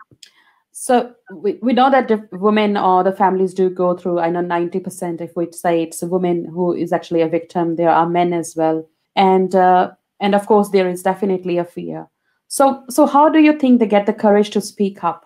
so 0.72 1.14
we, 1.32 1.58
we 1.62 1.74
know 1.74 1.90
that 1.90 2.28
women 2.32 2.76
or 2.76 3.04
the 3.04 3.12
families 3.12 3.54
do 3.54 3.70
go 3.70 3.96
through, 3.96 4.18
I 4.18 4.30
know 4.30 4.40
90%, 4.42 5.20
if 5.20 5.36
we 5.36 5.50
say 5.52 5.82
it's 5.82 6.02
a 6.02 6.06
woman 6.06 6.46
who 6.46 6.74
is 6.74 6.92
actually 6.92 7.20
a 7.20 7.28
victim, 7.28 7.76
there 7.76 7.90
are 7.90 8.08
men 8.08 8.32
as 8.32 8.56
well. 8.56 8.88
And, 9.14 9.54
uh, 9.54 9.92
and 10.20 10.34
of 10.34 10.46
course, 10.46 10.70
there 10.70 10.88
is 10.88 11.02
definitely 11.02 11.58
a 11.58 11.64
fear. 11.64 12.08
So, 12.48 12.84
so 12.88 13.06
how 13.06 13.28
do 13.28 13.40
you 13.40 13.58
think 13.58 13.80
they 13.80 13.86
get 13.86 14.06
the 14.06 14.12
courage 14.12 14.50
to 14.50 14.60
speak 14.60 15.04
up? 15.04 15.24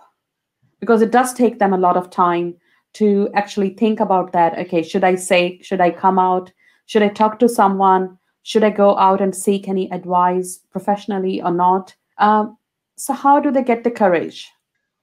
Because 0.86 1.02
it 1.02 1.10
does 1.10 1.34
take 1.34 1.58
them 1.58 1.72
a 1.72 1.78
lot 1.78 1.96
of 1.96 2.10
time 2.10 2.54
to 2.92 3.28
actually 3.34 3.70
think 3.70 3.98
about 3.98 4.32
that. 4.32 4.56
Okay, 4.56 4.84
should 4.84 5.02
I 5.02 5.16
say, 5.16 5.58
should 5.60 5.80
I 5.80 5.90
come 5.90 6.16
out? 6.16 6.52
Should 6.86 7.02
I 7.02 7.08
talk 7.08 7.40
to 7.40 7.48
someone? 7.48 8.16
Should 8.44 8.62
I 8.62 8.70
go 8.70 8.96
out 8.96 9.20
and 9.20 9.34
seek 9.34 9.66
any 9.66 9.90
advice 9.90 10.60
professionally 10.70 11.42
or 11.42 11.50
not? 11.50 11.92
Um, 12.18 12.56
so, 12.96 13.12
how 13.12 13.40
do 13.40 13.50
they 13.50 13.64
get 13.64 13.82
the 13.82 13.90
courage? 13.90 14.48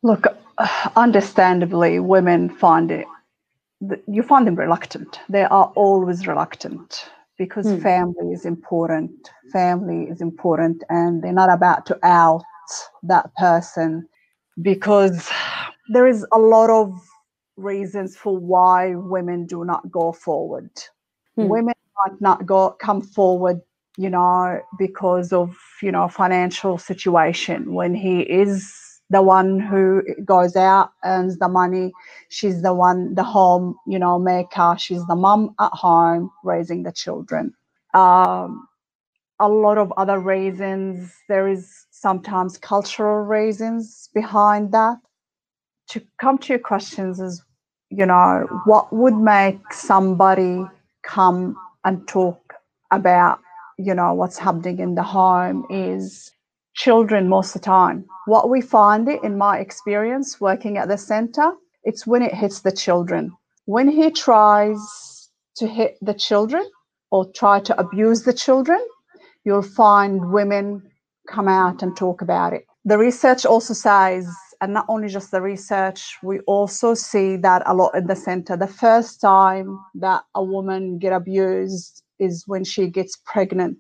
Look, 0.03 0.25
understandably, 0.95 1.99
women 1.99 2.49
find 2.49 2.89
it, 2.89 3.05
you 4.07 4.23
find 4.23 4.47
them 4.47 4.55
reluctant. 4.55 5.19
They 5.27 5.43
are 5.43 5.73
always 5.75 6.25
reluctant 6.25 7.09
because 7.37 7.67
mm. 7.67 7.83
family 7.83 8.31
is 8.31 8.45
important. 8.45 9.29
Family 9.51 10.05
is 10.05 10.21
important, 10.21 10.83
and 10.89 11.21
they're 11.21 11.33
not 11.33 11.51
about 11.51 11.85
to 11.87 11.99
out 12.05 12.45
that 13.03 13.35
person 13.35 14.07
because 14.61 15.29
there 15.89 16.07
is 16.07 16.25
a 16.31 16.39
lot 16.39 16.69
of 16.69 16.99
reasons 17.57 18.15
for 18.15 18.37
why 18.37 18.95
women 18.95 19.45
do 19.45 19.63
not 19.65 19.91
go 19.91 20.11
forward. 20.11 20.69
Mm. 21.37 21.49
Women 21.49 21.73
might 22.05 22.21
not 22.21 22.45
go 22.45 22.71
come 22.71 23.01
forward, 23.01 23.61
you 23.97 24.09
know, 24.09 24.61
because 24.77 25.33
of 25.33 25.55
you 25.81 25.91
know 25.91 26.07
financial 26.07 26.77
situation. 26.77 27.73
When 27.73 27.95
he 27.95 28.21
is 28.21 28.93
the 29.09 29.21
one 29.21 29.59
who 29.59 30.01
goes 30.25 30.55
out 30.55 30.91
earns 31.03 31.37
the 31.37 31.47
money 31.47 31.91
she's 32.29 32.61
the 32.61 32.73
one 32.73 33.13
the 33.13 33.23
home 33.23 33.75
you 33.85 33.99
know 33.99 34.17
maker 34.17 34.75
she's 34.79 35.05
the 35.05 35.15
mom 35.15 35.53
at 35.59 35.71
home 35.71 36.31
raising 36.43 36.83
the 36.83 36.91
children 36.91 37.53
um, 37.93 38.67
a 39.39 39.47
lot 39.47 39.77
of 39.77 39.93
other 39.97 40.19
reasons 40.19 41.13
there 41.29 41.47
is 41.47 41.85
sometimes 41.91 42.57
cultural 42.57 43.23
reasons 43.23 44.09
behind 44.13 44.71
that 44.71 44.97
to 45.89 46.01
come 46.19 46.37
to 46.39 46.53
your 46.53 46.59
questions 46.59 47.19
is 47.19 47.43
you 47.89 48.05
know 48.05 48.47
what 48.65 48.91
would 48.91 49.15
make 49.15 49.59
somebody 49.71 50.63
come 51.03 51.55
and 51.85 52.07
talk 52.07 52.53
about 52.91 53.39
you 53.77 53.93
know 53.93 54.13
what's 54.13 54.37
happening 54.37 54.79
in 54.79 54.95
the 54.95 55.03
home 55.03 55.65
is 55.69 56.33
children 56.73 57.29
most 57.29 57.55
of 57.55 57.61
the 57.61 57.65
time. 57.65 58.05
What 58.25 58.49
we 58.49 58.61
find 58.61 59.07
it 59.07 59.23
in 59.23 59.37
my 59.37 59.59
experience 59.59 60.39
working 60.41 60.77
at 60.77 60.87
the 60.87 60.97
center, 60.97 61.53
it's 61.83 62.07
when 62.07 62.21
it 62.21 62.33
hits 62.33 62.61
the 62.61 62.71
children. 62.71 63.31
When 63.65 63.87
he 63.87 64.11
tries 64.11 65.29
to 65.57 65.67
hit 65.67 65.97
the 66.01 66.13
children 66.13 66.67
or 67.11 67.31
try 67.31 67.59
to 67.61 67.79
abuse 67.79 68.23
the 68.23 68.33
children, 68.33 68.79
you'll 69.45 69.61
find 69.61 70.31
women 70.31 70.81
come 71.27 71.47
out 71.47 71.83
and 71.83 71.95
talk 71.95 72.21
about 72.21 72.53
it. 72.53 72.65
The 72.85 72.97
research 72.97 73.45
also 73.45 73.73
says 73.73 74.27
and 74.63 74.71
not 74.71 74.85
only 74.87 75.09
just 75.09 75.31
the 75.31 75.41
research, 75.41 76.17
we 76.23 76.39
also 76.41 76.93
see 76.93 77.35
that 77.35 77.63
a 77.65 77.73
lot 77.73 77.93
in 77.95 78.07
the 78.07 78.15
center. 78.15 78.55
The 78.55 78.65
first 78.65 79.19
time 79.19 79.77
that 79.95 80.23
a 80.35 80.41
woman 80.41 80.99
get 80.99 81.11
abused 81.11 82.01
is 82.17 82.45
when 82.47 82.63
she 82.63 82.87
gets 82.87 83.17
pregnant. 83.25 83.77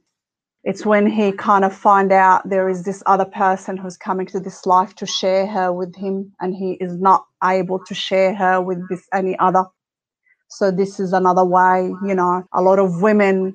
It's 0.65 0.85
when 0.85 1.07
he 1.07 1.31
kind 1.31 1.63
of 1.63 1.73
find 1.73 2.11
out 2.11 2.49
there 2.49 2.67
is 2.67 2.83
this 2.83 3.01
other 3.05 3.23
person 3.23 3.77
who's 3.77 3.95
coming 3.95 4.25
to 4.27 4.41
this 4.41 4.65
life 4.65 4.93
to 4.95 5.05
share 5.05 5.47
her 5.47 5.71
with 5.71 5.95
him, 5.95 6.33
and 6.41 6.53
he 6.53 6.73
is 6.81 6.99
not 6.99 7.23
able 7.41 7.79
to 7.85 7.95
share 7.95 8.35
her 8.35 8.61
with 8.61 8.79
this 8.89 9.07
any 9.13 9.39
other. 9.39 9.63
So 10.49 10.69
this 10.69 10.99
is 10.99 11.13
another 11.13 11.45
way, 11.45 11.93
you 12.05 12.13
know, 12.13 12.43
a 12.53 12.61
lot 12.61 12.79
of 12.79 13.01
women 13.01 13.53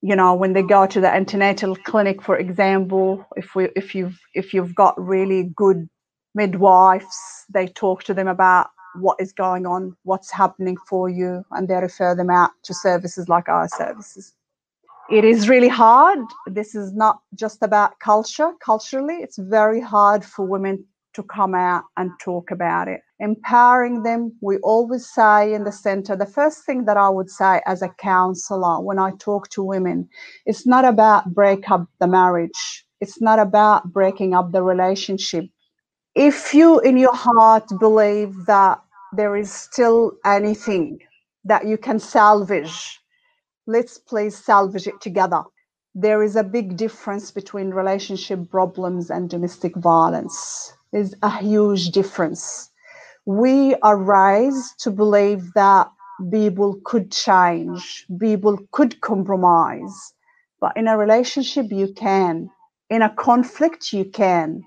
you 0.00 0.14
know 0.14 0.32
when 0.32 0.52
they 0.52 0.62
go 0.62 0.86
to 0.86 1.00
the 1.00 1.12
antenatal 1.12 1.74
clinic 1.74 2.22
for 2.22 2.36
example 2.36 3.26
if 3.34 3.56
we 3.56 3.68
if 3.74 3.96
you've 3.96 4.16
if 4.32 4.54
you've 4.54 4.72
got 4.72 4.94
really 4.96 5.50
good 5.56 5.88
midwives 6.34 7.44
they 7.52 7.66
talk 7.66 8.04
to 8.04 8.14
them 8.14 8.28
about 8.28 8.68
what 8.96 9.16
is 9.20 9.32
going 9.32 9.66
on 9.66 9.96
what's 10.04 10.30
happening 10.30 10.76
for 10.88 11.08
you 11.08 11.44
and 11.52 11.68
they 11.68 11.74
refer 11.74 12.14
them 12.14 12.30
out 12.30 12.50
to 12.62 12.74
services 12.74 13.28
like 13.28 13.48
our 13.48 13.68
services 13.68 14.34
it 15.10 15.24
is 15.24 15.48
really 15.48 15.68
hard 15.68 16.18
this 16.46 16.74
is 16.74 16.92
not 16.92 17.20
just 17.34 17.62
about 17.62 17.98
culture 18.00 18.52
culturally 18.60 19.16
it's 19.16 19.38
very 19.38 19.80
hard 19.80 20.24
for 20.24 20.46
women 20.46 20.84
to 21.18 21.22
come 21.24 21.52
out 21.52 21.82
and 21.96 22.12
talk 22.20 22.52
about 22.52 22.86
it. 22.86 23.00
Empowering 23.18 24.04
them, 24.04 24.32
we 24.40 24.58
always 24.58 25.12
say 25.12 25.52
in 25.52 25.64
the 25.64 25.72
center, 25.72 26.14
the 26.14 26.26
first 26.26 26.64
thing 26.64 26.84
that 26.84 26.96
I 26.96 27.08
would 27.08 27.28
say 27.28 27.60
as 27.66 27.82
a 27.82 27.88
counselor 27.98 28.80
when 28.80 29.00
I 29.00 29.10
talk 29.18 29.48
to 29.50 29.62
women, 29.64 30.08
it's 30.46 30.64
not 30.64 30.84
about 30.84 31.34
break 31.34 31.68
up 31.72 31.88
the 31.98 32.06
marriage. 32.06 32.86
It's 33.00 33.20
not 33.20 33.40
about 33.40 33.92
breaking 33.92 34.34
up 34.34 34.52
the 34.52 34.62
relationship. 34.62 35.46
If 36.20 36.52
you 36.52 36.80
in 36.80 36.96
your 36.96 37.14
heart 37.14 37.68
believe 37.78 38.46
that 38.46 38.82
there 39.12 39.36
is 39.36 39.52
still 39.52 40.14
anything 40.24 40.98
that 41.44 41.64
you 41.64 41.78
can 41.78 42.00
salvage, 42.00 42.98
let's 43.68 43.98
please 43.98 44.36
salvage 44.36 44.88
it 44.88 45.00
together. 45.00 45.44
There 45.94 46.24
is 46.24 46.34
a 46.34 46.42
big 46.42 46.76
difference 46.76 47.30
between 47.30 47.70
relationship 47.70 48.50
problems 48.50 49.10
and 49.10 49.30
domestic 49.30 49.76
violence 49.76 50.72
is 50.92 51.14
a 51.22 51.30
huge 51.38 51.90
difference. 51.90 52.68
We 53.24 53.76
are 53.76 53.96
raised 53.96 54.80
to 54.80 54.90
believe 54.90 55.52
that 55.54 55.88
people 56.32 56.80
could 56.84 57.12
change, 57.12 58.06
people 58.18 58.58
could 58.72 59.00
compromise, 59.02 60.14
but 60.60 60.76
in 60.76 60.88
a 60.88 60.98
relationship, 60.98 61.66
you 61.70 61.92
can. 61.94 62.50
In 62.90 63.02
a 63.02 63.14
conflict, 63.14 63.92
you 63.92 64.04
can. 64.04 64.64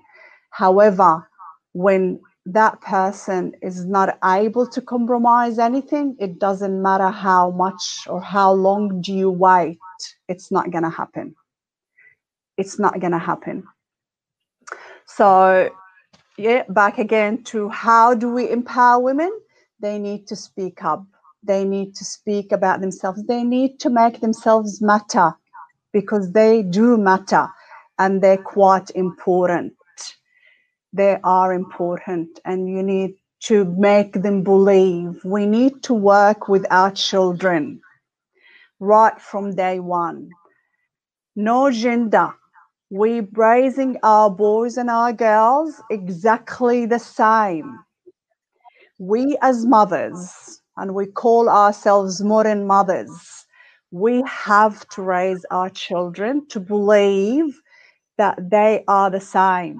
However, 0.50 1.28
when 1.72 2.20
that 2.46 2.80
person 2.80 3.54
is 3.62 3.84
not 3.84 4.18
able 4.24 4.66
to 4.66 4.80
compromise 4.80 5.58
anything, 5.58 6.16
it 6.18 6.38
doesn't 6.38 6.82
matter 6.82 7.08
how 7.08 7.50
much 7.50 8.06
or 8.08 8.20
how 8.20 8.52
long 8.52 9.00
do 9.00 9.12
you 9.12 9.30
wait, 9.30 9.78
it's 10.28 10.50
not 10.50 10.70
going 10.70 10.84
to 10.84 10.90
happen. 10.90 11.34
It's 12.58 12.78
not 12.78 13.00
going 13.00 13.12
to 13.12 13.18
happen. 13.18 13.64
So 15.06 15.70
yeah, 16.36 16.64
back 16.68 16.98
again 16.98 17.44
to 17.44 17.68
how 17.68 18.14
do 18.14 18.32
we 18.32 18.50
empower 18.50 19.00
women? 19.02 19.30
They 19.80 19.98
need 19.98 20.26
to 20.28 20.36
speak 20.36 20.84
up. 20.84 21.04
They 21.42 21.64
need 21.64 21.94
to 21.96 22.04
speak 22.04 22.52
about 22.52 22.80
themselves. 22.80 23.24
They 23.24 23.42
need 23.44 23.80
to 23.80 23.90
make 23.90 24.20
themselves 24.20 24.80
matter 24.80 25.34
because 25.92 26.32
they 26.32 26.62
do 26.62 26.96
matter 26.96 27.48
and 27.98 28.22
they're 28.22 28.36
quite 28.36 28.90
important. 28.90 29.74
They 30.92 31.18
are 31.24 31.54
important, 31.54 32.40
and 32.44 32.68
you 32.68 32.82
need 32.82 33.14
to 33.44 33.64
make 33.78 34.14
them 34.22 34.42
believe. 34.44 35.20
We 35.24 35.46
need 35.46 35.82
to 35.84 35.94
work 35.94 36.48
with 36.48 36.66
our 36.70 36.90
children 36.92 37.80
right 38.80 39.20
from 39.20 39.56
day 39.56 39.80
one. 39.80 40.30
No 41.36 41.70
gender, 41.70 42.34
We're 42.90 43.28
raising 43.32 43.98
our 44.02 44.30
boys 44.30 44.76
and 44.78 44.90
our 44.90 45.14
girls 45.14 45.82
exactly 45.90 46.86
the 46.86 46.98
same. 46.98 47.78
We 48.98 49.38
as 49.42 49.66
mothers, 49.66 50.62
and 50.76 50.94
we 50.94 51.06
call 51.06 51.48
ourselves 51.50 52.22
modern 52.22 52.66
mothers, 52.66 53.46
we 53.92 54.22
have 54.26 54.88
to 54.90 55.02
raise 55.02 55.44
our 55.50 55.70
children 55.70 56.46
to 56.50 56.60
believe 56.60 57.60
that 58.18 58.50
they 58.50 58.84
are 58.88 59.10
the 59.10 59.20
same. 59.20 59.78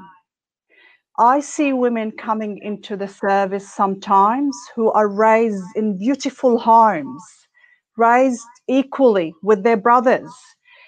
I 1.18 1.40
see 1.40 1.72
women 1.72 2.12
coming 2.12 2.58
into 2.62 2.96
the 2.96 3.08
service 3.08 3.72
sometimes 3.72 4.56
who 4.74 4.90
are 4.92 5.08
raised 5.08 5.64
in 5.76 5.98
beautiful 5.98 6.58
homes, 6.58 7.22
raised 7.96 8.46
equally 8.68 9.34
with 9.42 9.62
their 9.62 9.76
brothers. 9.76 10.32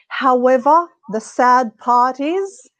However, 0.09 0.89
the 1.13 1.21
sad 1.21 1.77
part 1.79 2.21
is 2.21 2.71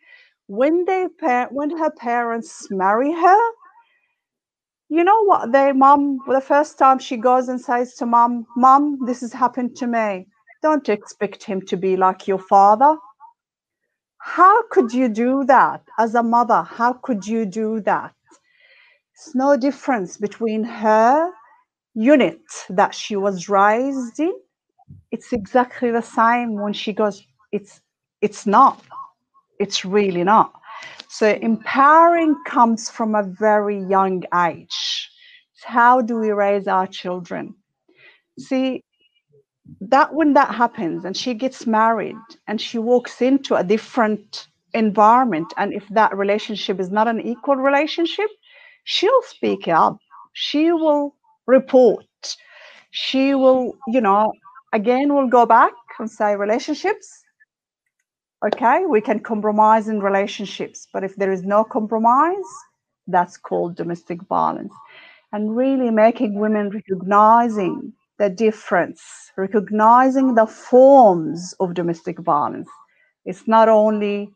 when 0.47 0.85
they 0.87 1.09
when 1.51 1.77
her 1.77 1.91
parents 1.91 2.69
marry 2.71 3.13
her 3.13 3.39
you 4.89 5.03
know 5.03 5.25
what? 5.25 5.51
Their 5.51 5.75
mom 5.75 6.19
the 6.29 6.41
first 6.41 6.79
time 6.79 6.99
she 6.99 7.17
goes 7.17 7.49
and 7.49 7.61
says 7.61 7.95
to 7.95 8.07
mom 8.07 8.47
mom 8.57 8.99
this 9.07 9.23
has 9.23 9.33
happened 9.33 9.77
to 9.77 9.87
me. 9.87 10.27
Don't 10.63 10.89
expect 10.89 11.43
him 11.43 11.61
to 11.63 11.77
be 11.77 11.97
like 11.97 12.29
your 12.29 12.39
father 12.39 12.97
how 14.25 14.63
could 14.69 14.93
you 14.93 15.09
do 15.09 15.45
that 15.45 15.83
as 15.99 16.15
a 16.15 16.23
mother 16.23 16.63
how 16.63 16.93
could 16.93 17.27
you 17.27 17.45
do 17.45 17.81
that 17.81 18.15
it's 19.15 19.35
no 19.35 19.57
difference 19.57 20.17
between 20.17 20.65
her 20.65 21.31
unit 21.95 22.41
that 22.71 22.95
she 22.95 23.17
was 23.17 23.49
raised 23.49 24.19
in 24.19 24.35
it's 25.11 25.33
exactly 25.33 25.91
the 25.91 26.03
same 26.03 26.55
when 26.55 26.73
she 26.73 26.93
goes 26.93 27.23
it's 27.53 27.81
it's 28.25 28.47
not. 28.47 28.83
It's 29.61 29.85
really 29.85 30.25
not. 30.25 30.53
So 31.09 31.29
empowering 31.43 32.35
comes 32.47 32.89
from 32.89 33.15
a 33.15 33.23
very 33.23 33.79
young 33.85 34.25
age. 34.35 35.11
How 35.63 36.01
do 36.01 36.19
we 36.19 36.31
raise 36.31 36.67
our 36.67 36.87
children? 36.87 37.55
See, 38.39 38.83
that 39.81 40.15
when 40.15 40.35
that 40.35 40.55
happens 40.55 41.05
and 41.05 41.17
she 41.17 41.35
gets 41.35 41.67
married 41.67 42.17
and 42.47 42.61
she 42.61 42.79
walks 42.79 43.23
into 43.23 43.55
a 43.55 43.65
different 43.65 44.49
environment, 44.75 45.53
and 45.57 45.73
if 45.73 45.89
that 45.91 46.17
relationship 46.17 46.81
is 46.81 46.91
not 46.91 47.09
an 47.09 47.21
equal 47.21 47.57
relationship, 47.57 48.31
she'll 48.85 49.23
speak 49.23 49.69
up. 49.69 49.99
She 50.33 50.73
will 50.73 51.15
report. 51.47 52.05
She 52.91 53.35
will, 53.35 53.77
you 53.89 54.01
know, 54.01 54.33
again, 54.73 55.15
will 55.15 55.29
go 55.29 55.47
back 55.47 55.73
and 55.99 56.11
say 56.11 56.37
relationships 56.37 57.25
okay 58.45 58.85
we 58.87 59.01
can 59.01 59.19
compromise 59.21 59.89
in 59.89 60.01
relationships 60.01 60.87
but 60.93 61.03
if 61.03 61.17
there 61.17 61.33
is 61.33 61.43
no 61.43 61.65
compromise 61.65 62.51
that's 63.07 63.37
called 63.37 63.77
domestic 63.77 64.23
violence 64.25 64.73
and 65.33 65.57
really 65.57 65.91
making 65.91 66.39
women 66.39 66.71
recognizing 66.71 67.93
the 68.19 68.31
difference 68.31 69.03
recognizing 69.37 70.35
the 70.35 70.47
forms 70.47 71.55
of 71.61 71.75
domestic 71.75 72.19
violence. 72.21 72.69
It's 73.25 73.49
not 73.49 73.69
only 73.69 74.31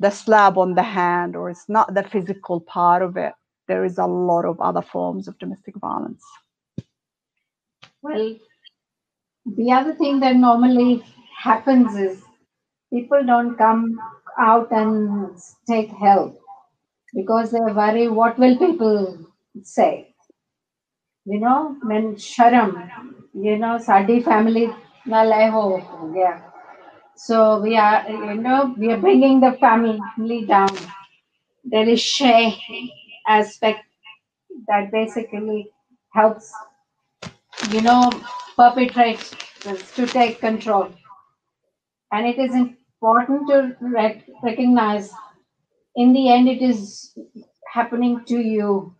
the 0.00 0.10
slap 0.10 0.56
on 0.56 0.74
the 0.74 0.82
hand 0.82 1.36
or 1.36 1.50
it's 1.50 1.68
not 1.68 1.94
the 1.94 2.02
physical 2.02 2.60
part 2.60 3.02
of 3.02 3.16
it. 3.16 3.32
There 3.68 3.84
is 3.84 3.98
a 3.98 4.06
lot 4.06 4.44
of 4.44 4.60
other 4.60 4.82
forms 4.82 5.28
of 5.28 5.38
domestic 5.38 5.76
violence. 5.76 6.22
Well 8.02 8.36
the 9.46 9.70
other 9.72 9.94
thing 9.94 10.20
that 10.20 10.36
normally 10.36 11.04
happens 11.36 11.94
is 11.96 12.22
people 12.90 13.22
don't 13.24 13.56
come 13.56 13.98
out 14.38 14.72
and 14.72 15.36
take 15.68 15.90
help 15.90 16.40
because 17.14 17.50
they 17.50 17.60
worry 17.60 18.08
what 18.08 18.38
will 18.38 18.56
people 18.56 19.18
say 19.62 20.13
you 21.32 21.38
know 21.40 21.76
main 21.90 22.06
sharam 22.16 22.70
you 23.46 23.56
know 23.62 23.76
sadi 23.86 24.16
family 24.28 24.66
na 25.12 25.22
leho 25.32 25.62
ho 25.92 26.08
gaya. 26.14 26.34
So 27.16 27.60
we 27.64 27.76
are 27.76 28.00
you 28.10 28.34
know 28.46 28.74
we 28.78 28.92
are 28.92 29.00
bringing 29.06 29.40
the 29.40 29.52
family 29.64 30.44
down. 30.46 30.76
There 31.64 31.88
is 31.88 32.00
shame 32.00 32.54
aspect 33.28 33.84
that 34.68 34.90
basically 34.92 35.60
helps 36.12 36.52
you 37.70 37.80
know 37.82 38.10
perpetrators 38.56 39.34
to 39.96 40.06
take 40.06 40.40
control. 40.40 40.88
And 42.12 42.26
it 42.26 42.38
is 42.38 42.54
important 42.54 43.48
to 43.48 43.76
rec 43.80 44.22
recognize 44.42 45.12
in 45.96 46.12
the 46.12 46.30
end 46.30 46.48
it 46.48 46.62
is 46.62 47.16
happening 47.72 48.24
to 48.26 48.38
you. 48.40 48.94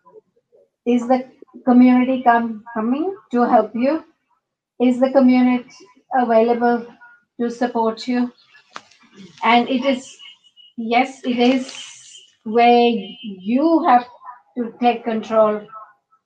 Is 0.86 1.06
the 1.08 1.18
community 1.64 2.22
come, 2.22 2.64
coming 2.74 3.16
to 3.30 3.42
help 3.42 3.72
you 3.74 4.04
is 4.80 5.00
the 5.00 5.10
community 5.10 5.70
available 6.16 6.86
to 7.40 7.50
support 7.50 8.06
you 8.06 8.32
and 9.42 9.68
it 9.68 9.84
is 9.84 10.16
yes 10.76 11.20
it 11.24 11.38
is 11.38 11.72
where 12.44 12.92
you 13.22 13.84
have 13.84 14.06
to 14.56 14.72
take 14.80 15.04
control 15.04 15.66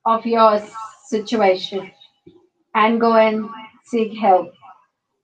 of 0.05 0.25
your 0.25 0.61
situation 1.07 1.91
and 2.75 2.99
go 2.99 3.15
and 3.15 3.49
seek 3.85 4.17
help. 4.17 4.53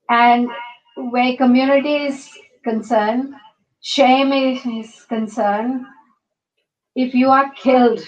And 0.10 0.50
where 0.96 1.36
community 1.38 1.96
is 2.08 2.30
concerned, 2.63 3.34
shame 3.82 4.32
is 4.32 5.06
concerned, 5.08 5.86
if 6.96 7.13
you 7.13 7.30
are 7.30 7.52
killed, 7.52 8.02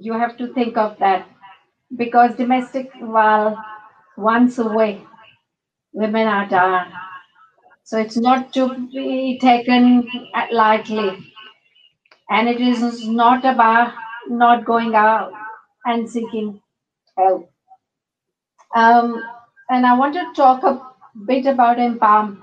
you 0.00 0.14
have 0.14 0.36
to 0.38 0.52
think 0.54 0.76
of 0.76 0.98
that 0.98 1.28
because 1.96 2.36
domestic 2.36 2.90
while 3.00 3.62
once 4.16 4.58
away, 4.58 5.02
women 5.92 6.28
are 6.28 6.48
dying. 6.48 6.92
So 7.84 7.98
it's 7.98 8.16
not 8.16 8.52
to 8.54 8.88
be 8.88 9.38
taken 9.40 10.08
lightly. 10.52 11.34
And 12.30 12.48
it 12.48 12.62
is 12.62 13.06
not 13.06 13.44
about 13.44 13.92
not 14.26 14.64
going 14.64 14.94
out 14.94 15.34
and 15.84 16.08
seeking 16.08 16.62
help. 17.18 17.50
Um, 18.74 19.22
and 19.68 19.86
I 19.86 19.96
want 19.98 20.14
to 20.14 20.32
talk 20.34 20.62
a 20.64 20.80
bit 21.26 21.46
about 21.46 21.76
empowerment. 21.76 22.40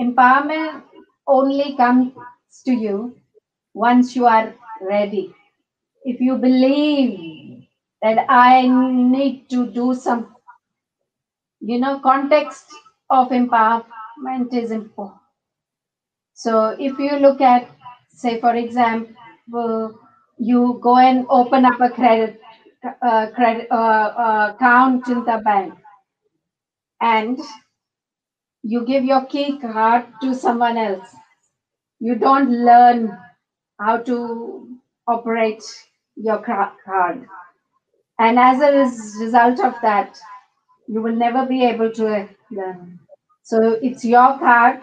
Empowerment 0.00 0.84
only 1.26 1.76
comes 1.76 2.12
to 2.64 2.72
you 2.72 3.20
once 3.74 4.16
you 4.16 4.26
are 4.26 4.56
ready. 4.82 5.35
If 6.06 6.22
you 6.22 6.36
believe 6.38 7.66
that 8.00 8.24
I 8.30 8.66
need 8.66 9.50
to 9.50 9.66
do 9.66 9.92
some, 9.92 10.34
you 11.60 11.78
know, 11.78 12.00
context 12.00 12.64
of 13.10 13.28
empowerment 13.28 14.54
is 14.54 14.70
important. 14.70 15.20
So 16.34 16.68
if 16.78 17.00
you 17.00 17.16
look 17.16 17.40
at, 17.40 17.68
say, 18.10 18.40
for 18.40 18.54
example, 18.54 19.98
you 20.38 20.78
go 20.80 20.98
and 20.98 21.26
open 21.28 21.64
up 21.64 21.80
a 21.80 21.90
credit 21.90 22.40
uh, 23.02 23.26
credit 23.34 23.66
uh, 23.72 23.74
uh, 23.74 24.52
account 24.54 25.08
in 25.08 25.24
the 25.24 25.42
bank, 25.44 25.74
and 27.00 27.38
you 28.62 28.84
give 28.84 29.04
your 29.04 29.24
key 29.26 29.58
card 29.58 30.04
to 30.20 30.34
someone 30.34 30.76
else. 30.76 31.14
You 32.00 32.16
don't 32.16 32.50
learn 32.50 33.18
how 33.80 33.98
to 33.98 34.78
operate 35.08 35.62
your 36.15 36.39
card. 36.39 37.27
And 38.19 38.39
as 38.39 38.61
a 38.61 38.71
result 39.23 39.59
of 39.59 39.73
that, 39.81 40.19
you 40.87 41.01
will 41.01 41.15
never 41.15 41.45
be 41.45 41.63
able 41.65 41.91
to 41.93 42.29
learn. 42.51 42.99
So 43.43 43.79
it's 43.81 44.05
your 44.05 44.37
card. 44.39 44.81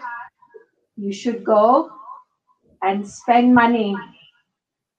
You 0.97 1.13
should 1.13 1.43
go 1.43 1.91
and 2.81 3.07
spend 3.07 3.53
money 3.53 3.95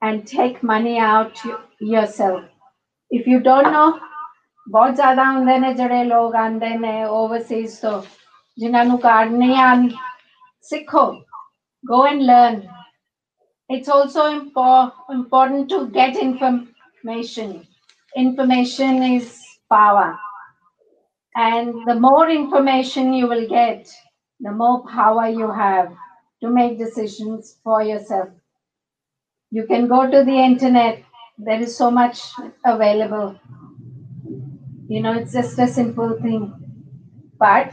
and 0.01 0.25
take 0.25 0.63
money 0.63 0.97
out 0.97 1.39
yourself. 1.79 2.43
If 3.11 3.27
you 3.27 3.39
don't 3.39 3.71
know, 3.71 3.99
ਬਹੁਤ 4.69 4.95
ਜ਼ਿਆਦਾ 4.95 5.23
ਹੁੰਦੇ 5.31 5.57
ਨੇ 5.59 5.73
ਜਿਹੜੇ 5.73 6.03
ਲੋਕ 6.03 6.35
ਆਂਦੇ 6.35 6.69
ਨੇ 6.77 7.03
Overseas 7.03 7.79
ਤੋਂ 7.81 8.01
ਜਿਨ੍ਹਾਂ 8.59 8.83
ਨੂੰ 8.85 8.97
ਕਾਰਡ 8.99 9.31
ਨਹੀਂ 9.31 9.57
ਆਣ 9.61 9.87
ਸਿੱਖੋ 10.69 11.11
go 11.83 11.99
and 12.07 12.23
learn 12.29 12.57
it's 13.68 13.88
also 13.88 14.26
important 15.10 15.68
to 15.70 15.88
get 15.88 16.16
information. 16.16 17.66
Information 18.16 19.02
is 19.02 19.42
power. 19.70 20.18
And 21.34 21.74
the 21.86 21.94
more 21.94 22.30
information 22.30 23.12
you 23.12 23.28
will 23.28 23.48
get 23.48 23.88
the 24.40 24.52
more 24.52 24.86
power 24.86 25.28
you 25.28 25.50
have 25.50 25.92
to 26.42 26.50
make 26.50 26.78
decisions 26.78 27.58
for 27.64 27.82
yourself. 27.82 28.28
You 29.50 29.66
can 29.66 29.88
go 29.88 30.10
to 30.10 30.24
the 30.24 30.38
internet. 30.38 31.02
There 31.38 31.60
is 31.60 31.76
so 31.76 31.90
much 31.90 32.20
available. 32.64 33.38
You 34.88 35.02
know, 35.02 35.14
it's 35.14 35.32
just 35.32 35.58
a 35.58 35.66
simple 35.66 36.18
thing. 36.20 36.52
But 37.38 37.72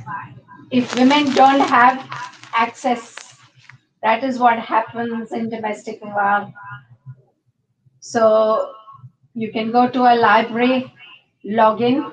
if 0.71 0.95
women 0.95 1.33
don't 1.33 1.59
have 1.59 2.07
access, 2.53 3.15
that 4.03 4.23
is 4.23 4.37
what 4.37 4.59
happens 4.59 5.31
in 5.31 5.49
domestic 5.49 6.01
violence. 6.01 6.53
So 8.01 8.73
you 9.33 9.51
can 9.51 9.71
go 9.71 9.89
to 9.89 10.01
a 10.01 10.15
library, 10.15 10.93
log 11.43 11.81
in 11.81 12.11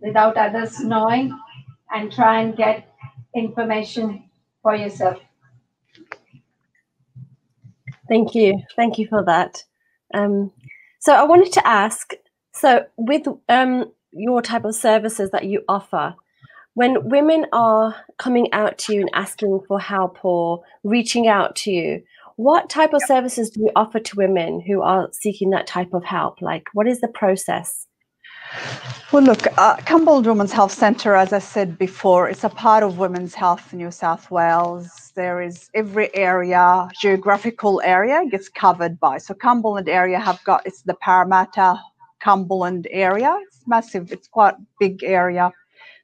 without 0.00 0.36
others 0.36 0.80
knowing, 0.80 1.36
and 1.92 2.12
try 2.12 2.40
and 2.40 2.56
get 2.56 2.88
information 3.34 4.30
for 4.62 4.74
yourself. 4.76 5.18
Thank 8.08 8.34
you. 8.34 8.62
Thank 8.76 8.98
you 8.98 9.08
for 9.08 9.24
that. 9.24 9.64
Um, 10.14 10.52
so 11.00 11.12
I 11.12 11.24
wanted 11.24 11.52
to 11.54 11.66
ask 11.66 12.14
so 12.52 12.86
with 12.96 13.26
um, 13.48 13.92
your 14.12 14.40
type 14.40 14.64
of 14.64 14.74
services 14.74 15.30
that 15.32 15.44
you 15.44 15.62
offer 15.68 16.14
when 16.76 17.08
women 17.08 17.46
are 17.54 17.96
coming 18.18 18.52
out 18.52 18.76
to 18.76 18.92
you 18.92 19.00
and 19.00 19.10
asking 19.14 19.60
for 19.66 19.80
help 19.80 20.22
or 20.22 20.62
reaching 20.84 21.26
out 21.26 21.56
to 21.56 21.70
you 21.70 22.02
what 22.36 22.68
type 22.68 22.92
of 22.92 23.00
services 23.06 23.48
do 23.48 23.62
you 23.62 23.70
offer 23.74 23.98
to 23.98 24.16
women 24.16 24.60
who 24.60 24.82
are 24.82 25.08
seeking 25.10 25.48
that 25.48 25.66
type 25.66 25.94
of 25.94 26.04
help? 26.04 26.42
Like 26.42 26.68
what 26.74 26.86
is 26.86 27.00
the 27.00 27.08
process? 27.08 27.86
Well 29.10 29.22
look 29.22 29.46
uh, 29.56 29.76
cumberland 29.86 30.26
women's 30.26 30.52
health 30.52 30.70
centre 30.70 31.14
as 31.14 31.32
i 31.32 31.38
said 31.38 31.78
before 31.78 32.28
it's 32.28 32.44
a 32.44 32.48
part 32.48 32.82
of 32.84 32.98
women's 32.98 33.34
health 33.34 33.72
new 33.72 33.90
south 33.90 34.30
wales. 34.30 35.12
There 35.14 35.40
is 35.40 35.70
every 35.72 36.14
area 36.14 36.88
geographical 37.00 37.80
area 37.84 38.22
gets 38.30 38.50
covered 38.50 39.00
by. 39.00 39.16
So 39.16 39.32
cumberland 39.32 39.88
area 39.88 40.20
have 40.20 40.44
got 40.44 40.66
it's 40.66 40.82
the 40.82 40.94
parramatta 40.94 41.80
Cumberland 42.20 42.86
area. 42.90 43.38
It's 43.46 43.62
massive, 43.66 44.12
it's 44.12 44.28
quite 44.28 44.54
big 44.78 45.04
area 45.04 45.52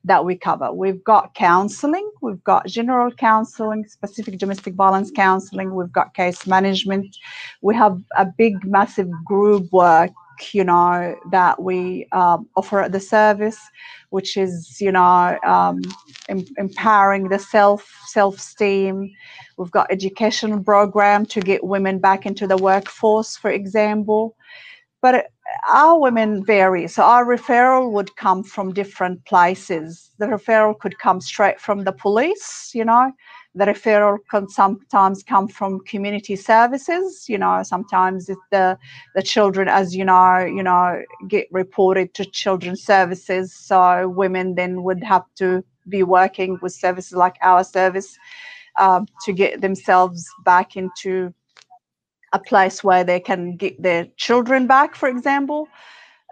that 0.04 0.24
we 0.24 0.36
cover. 0.36 0.72
We've 0.72 1.02
got 1.04 1.34
counseling, 1.34 2.10
we've 2.20 2.42
got 2.44 2.66
general 2.66 3.12
counseling, 3.12 3.86
specific 3.86 4.38
domestic 4.38 4.74
violence 4.74 5.10
counseling, 5.14 5.74
we've 5.74 5.92
got 5.92 6.14
case 6.14 6.46
management. 6.46 7.16
We 7.60 7.74
have 7.76 8.00
a 8.16 8.26
big, 8.26 8.64
massive 8.64 9.08
group 9.24 9.70
work, 9.72 10.10
you 10.52 10.64
know, 10.64 11.14
that 11.30 11.62
we 11.62 12.08
um, 12.10 12.48
offer 12.56 12.80
at 12.80 12.90
the 12.90 12.98
service, 12.98 13.58
which 14.10 14.36
is, 14.36 14.80
you 14.80 14.90
know, 14.90 15.38
um, 15.46 15.82
em- 16.28 16.46
empowering 16.58 17.28
the 17.28 17.38
self, 17.38 17.88
self-esteem. 18.08 19.08
We've 19.56 19.70
got 19.70 19.92
educational 19.92 20.62
program 20.64 21.26
to 21.26 21.40
get 21.40 21.62
women 21.62 22.00
back 22.00 22.26
into 22.26 22.48
the 22.48 22.56
workforce, 22.56 23.36
for 23.36 23.50
example. 23.50 24.34
But 25.00 25.31
our 25.68 25.98
women 25.98 26.44
vary. 26.44 26.88
So 26.88 27.02
our 27.02 27.24
referral 27.24 27.92
would 27.92 28.14
come 28.16 28.42
from 28.42 28.72
different 28.72 29.24
places. 29.24 30.10
The 30.18 30.26
referral 30.26 30.78
could 30.78 30.98
come 30.98 31.20
straight 31.20 31.60
from 31.60 31.84
the 31.84 31.92
police, 31.92 32.70
you 32.74 32.84
know. 32.84 33.12
The 33.54 33.66
referral 33.66 34.18
can 34.30 34.48
sometimes 34.48 35.22
come 35.22 35.46
from 35.46 35.80
community 35.80 36.36
services, 36.36 37.26
you 37.28 37.36
know. 37.38 37.62
Sometimes 37.62 38.28
if 38.28 38.38
the 38.50 38.78
the 39.14 39.22
children, 39.22 39.68
as 39.68 39.94
you 39.94 40.04
know, 40.04 40.38
you 40.38 40.62
know, 40.62 41.02
get 41.28 41.48
reported 41.50 42.14
to 42.14 42.24
children's 42.24 42.82
services. 42.82 43.54
So 43.54 44.08
women 44.08 44.54
then 44.54 44.82
would 44.84 45.04
have 45.04 45.24
to 45.36 45.62
be 45.88 46.02
working 46.02 46.58
with 46.62 46.72
services 46.72 47.12
like 47.12 47.36
our 47.42 47.64
service 47.64 48.16
um, 48.78 49.06
to 49.24 49.32
get 49.32 49.60
themselves 49.60 50.26
back 50.44 50.76
into 50.76 51.34
a 52.32 52.38
place 52.38 52.82
where 52.82 53.04
they 53.04 53.20
can 53.20 53.56
get 53.56 53.80
their 53.82 54.06
children 54.16 54.66
back, 54.66 54.94
for 54.94 55.08
example. 55.08 55.68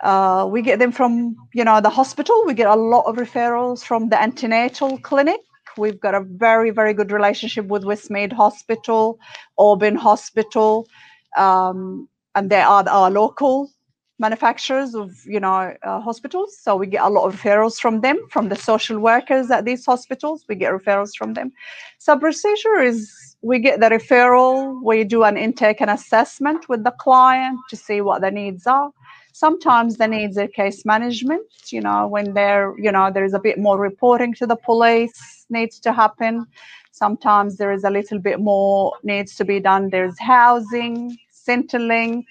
Uh, 0.02 0.48
we 0.50 0.62
get 0.62 0.78
them 0.78 0.92
from, 0.92 1.36
you 1.52 1.62
know, 1.62 1.80
the 1.80 1.90
hospital. 1.90 2.42
We 2.46 2.54
get 2.54 2.68
a 2.68 2.76
lot 2.76 3.04
of 3.04 3.16
referrals 3.16 3.84
from 3.84 4.08
the 4.08 4.20
antenatal 4.20 4.98
clinic. 4.98 5.40
We've 5.76 6.00
got 6.00 6.14
a 6.14 6.20
very, 6.20 6.70
very 6.70 6.94
good 6.94 7.12
relationship 7.12 7.66
with 7.66 7.84
Westmead 7.84 8.32
Hospital, 8.32 9.20
Auburn 9.58 9.96
Hospital, 9.96 10.88
um, 11.36 12.08
and 12.34 12.50
they 12.50 12.60
are 12.60 12.88
our 12.88 13.10
local 13.10 13.70
manufacturers 14.18 14.94
of, 14.94 15.14
you 15.24 15.40
know, 15.40 15.74
uh, 15.82 16.00
hospitals. 16.00 16.56
So 16.58 16.76
we 16.76 16.86
get 16.86 17.02
a 17.02 17.08
lot 17.08 17.26
of 17.26 17.40
referrals 17.40 17.78
from 17.78 18.00
them, 18.00 18.18
from 18.30 18.48
the 18.48 18.56
social 18.56 18.98
workers 18.98 19.50
at 19.50 19.64
these 19.64 19.84
hospitals. 19.86 20.44
We 20.48 20.56
get 20.56 20.72
referrals 20.72 21.16
from 21.16 21.34
them. 21.34 21.52
So 21.98 22.18
procedure 22.18 22.80
is 22.80 23.29
we 23.42 23.58
get 23.58 23.80
the 23.80 23.86
referral, 23.86 24.82
we 24.82 25.04
do 25.04 25.24
an 25.24 25.36
intake 25.36 25.80
and 25.80 25.90
assessment 25.90 26.68
with 26.68 26.84
the 26.84 26.90
client 26.92 27.58
to 27.70 27.76
see 27.76 28.00
what 28.00 28.20
the 28.20 28.30
needs 28.30 28.66
are. 28.66 28.90
Sometimes 29.32 29.96
the 29.96 30.08
needs 30.08 30.36
are 30.36 30.48
case 30.48 30.84
management, 30.84 31.46
you 31.68 31.80
know, 31.80 32.06
when 32.06 32.34
there, 32.34 32.74
you 32.78 32.92
know, 32.92 33.10
there 33.10 33.24
is 33.24 33.32
a 33.32 33.38
bit 33.38 33.58
more 33.58 33.78
reporting 33.78 34.34
to 34.34 34.46
the 34.46 34.56
police 34.56 35.46
needs 35.48 35.78
to 35.80 35.92
happen. 35.92 36.46
Sometimes 36.92 37.56
there 37.56 37.72
is 37.72 37.84
a 37.84 37.90
little 37.90 38.18
bit 38.18 38.40
more 38.40 38.92
needs 39.02 39.34
to 39.36 39.44
be 39.44 39.60
done. 39.60 39.88
There's 39.88 40.18
housing, 40.18 41.16
Centrelink, 41.32 42.24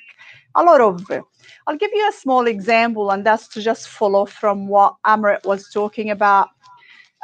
a 0.55 0.63
lot 0.63 0.81
of 0.81 1.09
it. 1.09 1.23
I'll 1.65 1.77
give 1.77 1.91
you 1.93 2.07
a 2.07 2.13
small 2.13 2.47
example, 2.47 3.11
and 3.11 3.25
that's 3.25 3.47
to 3.49 3.61
just 3.61 3.89
follow 3.89 4.25
from 4.25 4.67
what 4.67 4.95
Amrit 5.05 5.45
was 5.45 5.71
talking 5.71 6.11
about 6.11 6.49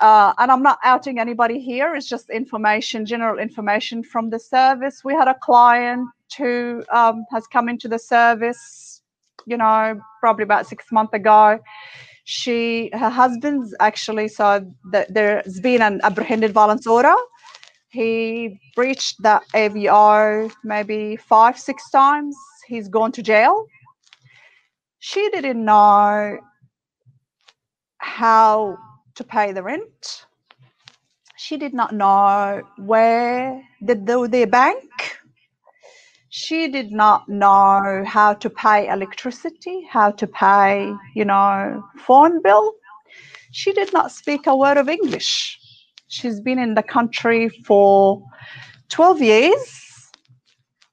uh, 0.02 0.34
and 0.38 0.52
I'm 0.52 0.64
not 0.64 0.80
outing 0.84 1.20
anybody 1.20 1.60
here. 1.60 1.96
It's 1.96 2.08
just 2.08 2.30
information, 2.30 3.06
general 3.06 3.40
information 3.40 4.04
from 4.04 4.30
the 4.30 4.40
service. 4.40 5.04
We 5.04 5.14
had 5.14 5.28
a 5.28 5.36
client 5.36 6.08
who 6.38 6.84
um, 6.92 7.26
has 7.32 7.48
come 7.48 7.70
into 7.70 7.88
the 7.88 8.00
service, 8.00 9.02
you 9.46 9.58
know, 9.58 10.00
probably 10.20 10.44
about 10.44 10.68
six 10.68 10.92
months 10.92 11.14
ago. 11.14 11.60
She, 12.26 12.90
her 12.94 13.10
husband's 13.10 13.74
actually, 13.80 14.28
so 14.28 14.66
the, 14.92 15.06
there's 15.10 15.60
been 15.60 15.82
an 15.82 16.02
apprehended 16.04 16.52
violence 16.52 16.88
order. 16.88 17.14
He 17.90 18.60
breached 18.76 19.22
the 19.22 19.42
AVO 19.54 20.52
maybe 20.64 21.16
five, 21.16 21.58
six 21.58 21.90
times. 21.92 22.36
He's 22.68 22.90
gone 22.90 23.14
to 23.14 23.24
jail. 23.24 23.66
She 25.00 25.30
didn't 25.30 25.64
know 25.64 26.40
how 28.00 28.78
to 29.16 29.24
pay 29.24 29.52
the 29.52 29.64
rent. 29.64 30.26
She 31.38 31.58
did 31.58 31.74
not 31.74 31.94
know 31.94 32.64
where 32.78 33.62
did 33.84 34.06
the, 34.06 34.28
the 34.28 34.46
bank. 34.46 35.20
She 36.30 36.68
did 36.68 36.92
not 36.92 37.30
know 37.30 38.04
how 38.06 38.34
to 38.34 38.50
pay 38.50 38.90
electricity, 38.90 39.88
how 39.90 40.12
to 40.12 40.28
pay, 40.28 40.94
you 41.14 41.26
know, 41.26 41.84
phone 42.00 42.42
bill. 42.42 42.74
She 43.52 43.72
did 43.74 43.94
not 43.94 44.12
speak 44.12 44.48
a 44.48 44.56
word 44.56 44.78
of 44.78 44.90
English. 44.90 45.60
She's 46.08 46.40
been 46.42 46.60
in 46.60 46.76
the 46.76 46.84
country 46.84 47.50
for 47.66 48.22
12 48.90 49.22
years, 49.22 50.12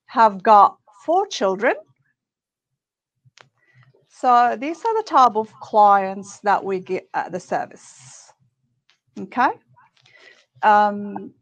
have 0.07 0.43
got 0.43 0.77
four 1.05 1.27
children. 1.27 1.75
So 4.23 4.57
these 4.57 4.79
are 4.85 4.97
the 4.99 5.03
type 5.03 5.35
of 5.35 5.53
clients 5.59 6.39
that 6.45 6.63
we 6.63 6.79
get 6.79 7.09
at 7.13 7.33
the 7.33 7.41
service. 7.41 8.33
Okay. 9.19 9.49
Um, 10.63 11.35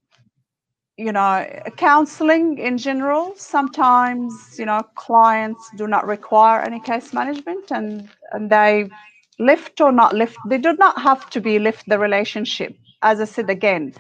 you 0.97 1.13
know, 1.13 1.47
counseling 1.77 2.57
in 2.57 2.79
general, 2.79 3.35
sometimes, 3.37 4.33
you 4.59 4.65
know, 4.65 4.81
clients 4.95 5.69
do 5.77 5.87
not 5.89 6.07
require 6.07 6.63
any 6.63 6.81
case 6.81 7.13
management 7.13 7.71
and, 7.71 8.09
and 8.33 8.49
they 8.49 8.89
lift 9.39 9.83
or 9.83 9.93
not 9.93 10.15
lift, 10.15 10.39
they 10.49 10.57
do 10.57 10.73
not 10.79 10.99
have 11.03 11.29
to 11.29 11.41
be 11.43 11.59
lift 11.59 11.87
the 11.87 11.99
relationship. 11.99 12.75
As 13.03 13.21
I 13.21 13.27
said 13.27 13.51
again, 13.51 13.93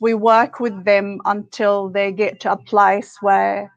we 0.00 0.14
work 0.14 0.58
with 0.58 0.84
them 0.84 1.20
until 1.26 1.90
they 1.90 2.10
get 2.10 2.40
to 2.40 2.50
a 2.50 2.56
place 2.56 3.18
where, 3.20 3.72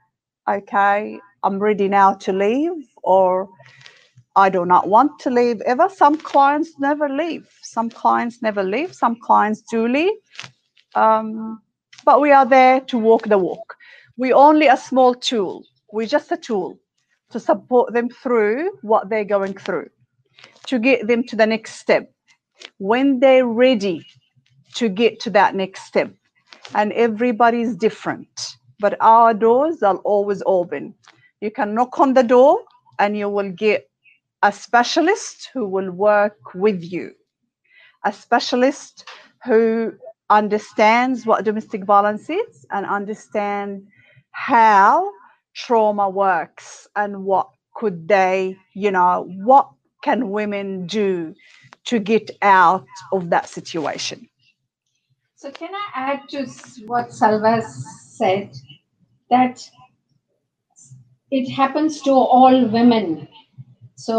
okay, 0.50 1.20
I'm 1.44 1.60
ready 1.60 1.88
now 1.88 2.16
to 2.16 2.34
leave 2.34 2.88
or 3.04 3.48
I 4.40 4.50
do 4.50 4.66
not 4.66 4.88
want 4.88 5.20
to 5.20 5.30
leave 5.30 5.62
ever. 5.62 5.90
Some 5.90 6.16
clients 6.18 6.72
never 6.80 7.10
leave. 7.10 7.48
Some 7.62 7.90
clients 7.90 8.42
never 8.42 8.64
leave. 8.64 8.94
Some 8.94 9.18
clients 9.22 9.62
do 9.70 9.88
leave. 9.88 10.18
Um, 10.96 11.62
but 12.06 12.22
we 12.22 12.32
are 12.32 12.46
there 12.46 12.80
to 12.82 12.98
walk 12.98 13.24
the 13.28 13.38
walk. 13.38 13.76
We're 14.18 14.36
only 14.36 14.68
a 14.68 14.78
small 14.78 15.14
tool. 15.14 15.66
We're 15.92 16.08
just 16.08 16.32
a 16.32 16.38
tool 16.38 16.80
to 17.32 17.40
support 17.40 17.94
them 17.94 18.10
through 18.10 18.72
what 18.82 19.10
they're 19.10 19.26
going 19.26 19.56
through, 19.56 19.90
to 20.68 20.80
get 20.80 21.08
them 21.08 21.24
to 21.26 21.36
the 21.36 21.46
next 21.46 21.76
step. 21.76 22.10
When 22.78 23.20
they're 23.20 23.46
ready 23.46 24.06
to 24.76 24.90
get 24.90 25.20
to 25.22 25.30
that 25.32 25.56
next 25.56 25.84
step, 25.86 26.14
and 26.76 26.94
everybody's 26.94 27.76
different, 27.76 28.30
but 28.80 28.96
our 29.02 29.34
doors 29.34 29.82
are 29.84 29.98
always 29.98 30.42
open. 30.46 30.94
You 31.42 31.52
can 31.52 31.74
knock 31.74 32.00
on 32.00 32.14
the 32.14 32.24
door 32.24 32.60
and 33.00 33.18
you 33.18 33.30
will 33.30 33.52
get 33.52 33.89
a 34.44 34.52
specialist 34.52 35.50
who 35.54 35.68
will 35.68 35.92
work 35.92 36.54
with 36.56 36.82
you, 36.84 37.14
a 38.06 38.14
specialist 38.14 39.08
who 39.46 39.94
understands 40.30 41.26
what 41.26 41.44
domestic 41.44 41.84
violence 41.84 42.30
is 42.30 42.66
and 42.72 42.86
understand 42.86 43.86
how 44.32 45.12
trauma 45.56 46.08
works 46.08 46.88
and 46.96 47.26
what 47.26 47.50
could 47.76 48.08
they 48.08 48.56
you 48.76 48.92
know 48.92 49.26
what 49.44 49.70
can 50.04 50.30
women 50.30 50.86
do 50.86 51.34
to 51.86 52.00
get 52.00 52.30
out 52.42 52.86
of 53.12 53.30
that 53.30 53.50
situation. 53.50 54.30
So 55.36 55.52
can 55.52 55.74
i 55.74 55.88
add 55.96 56.30
to 56.30 56.46
what 56.86 57.10
Salwa 57.10 57.64
said 57.64 58.54
that 59.30 59.70
it 61.32 61.50
happens 61.50 62.02
to 62.02 62.12
all 62.12 62.68
women 62.68 63.28
so 64.06 64.18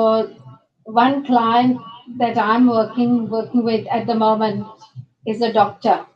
one 0.85 1.25
client 1.25 1.79
that 2.23 2.39
i'm 2.39 2.67
working 2.77 3.13
working 3.29 3.63
with 3.65 3.87
at 3.99 4.07
the 4.07 4.15
moment 4.15 4.67
is 5.27 5.43
a 5.43 5.53
doctor. 5.53 6.07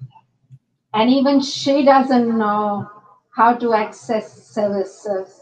And 0.92 1.10
even 1.10 1.40
she 1.40 1.84
doesn't 1.84 2.38
know 2.38 2.88
how 3.34 3.54
to 3.54 3.74
access 3.74 4.48
services. 4.48 5.40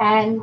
And 0.00 0.40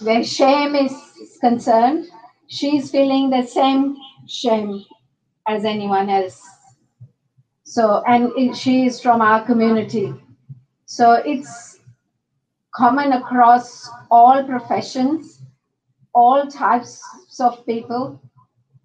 where 0.00 0.24
shame 0.24 0.74
is 0.74 0.92
concerned, 1.40 2.06
she's 2.48 2.90
feeling 2.90 3.30
the 3.30 3.46
same 3.46 3.96
shame 4.26 4.84
as 5.46 5.64
anyone 5.64 6.10
else. 6.10 6.42
So, 7.64 8.02
and 8.06 8.56
she 8.56 8.86
is 8.86 9.00
from 9.00 9.20
our 9.20 9.44
community. 9.44 10.14
So 10.86 11.12
it's 11.12 11.80
common 12.74 13.12
across 13.12 13.88
all 14.10 14.42
professions, 14.44 15.37
all 16.18 16.46
types 16.46 17.00
of 17.40 17.64
people, 17.64 18.20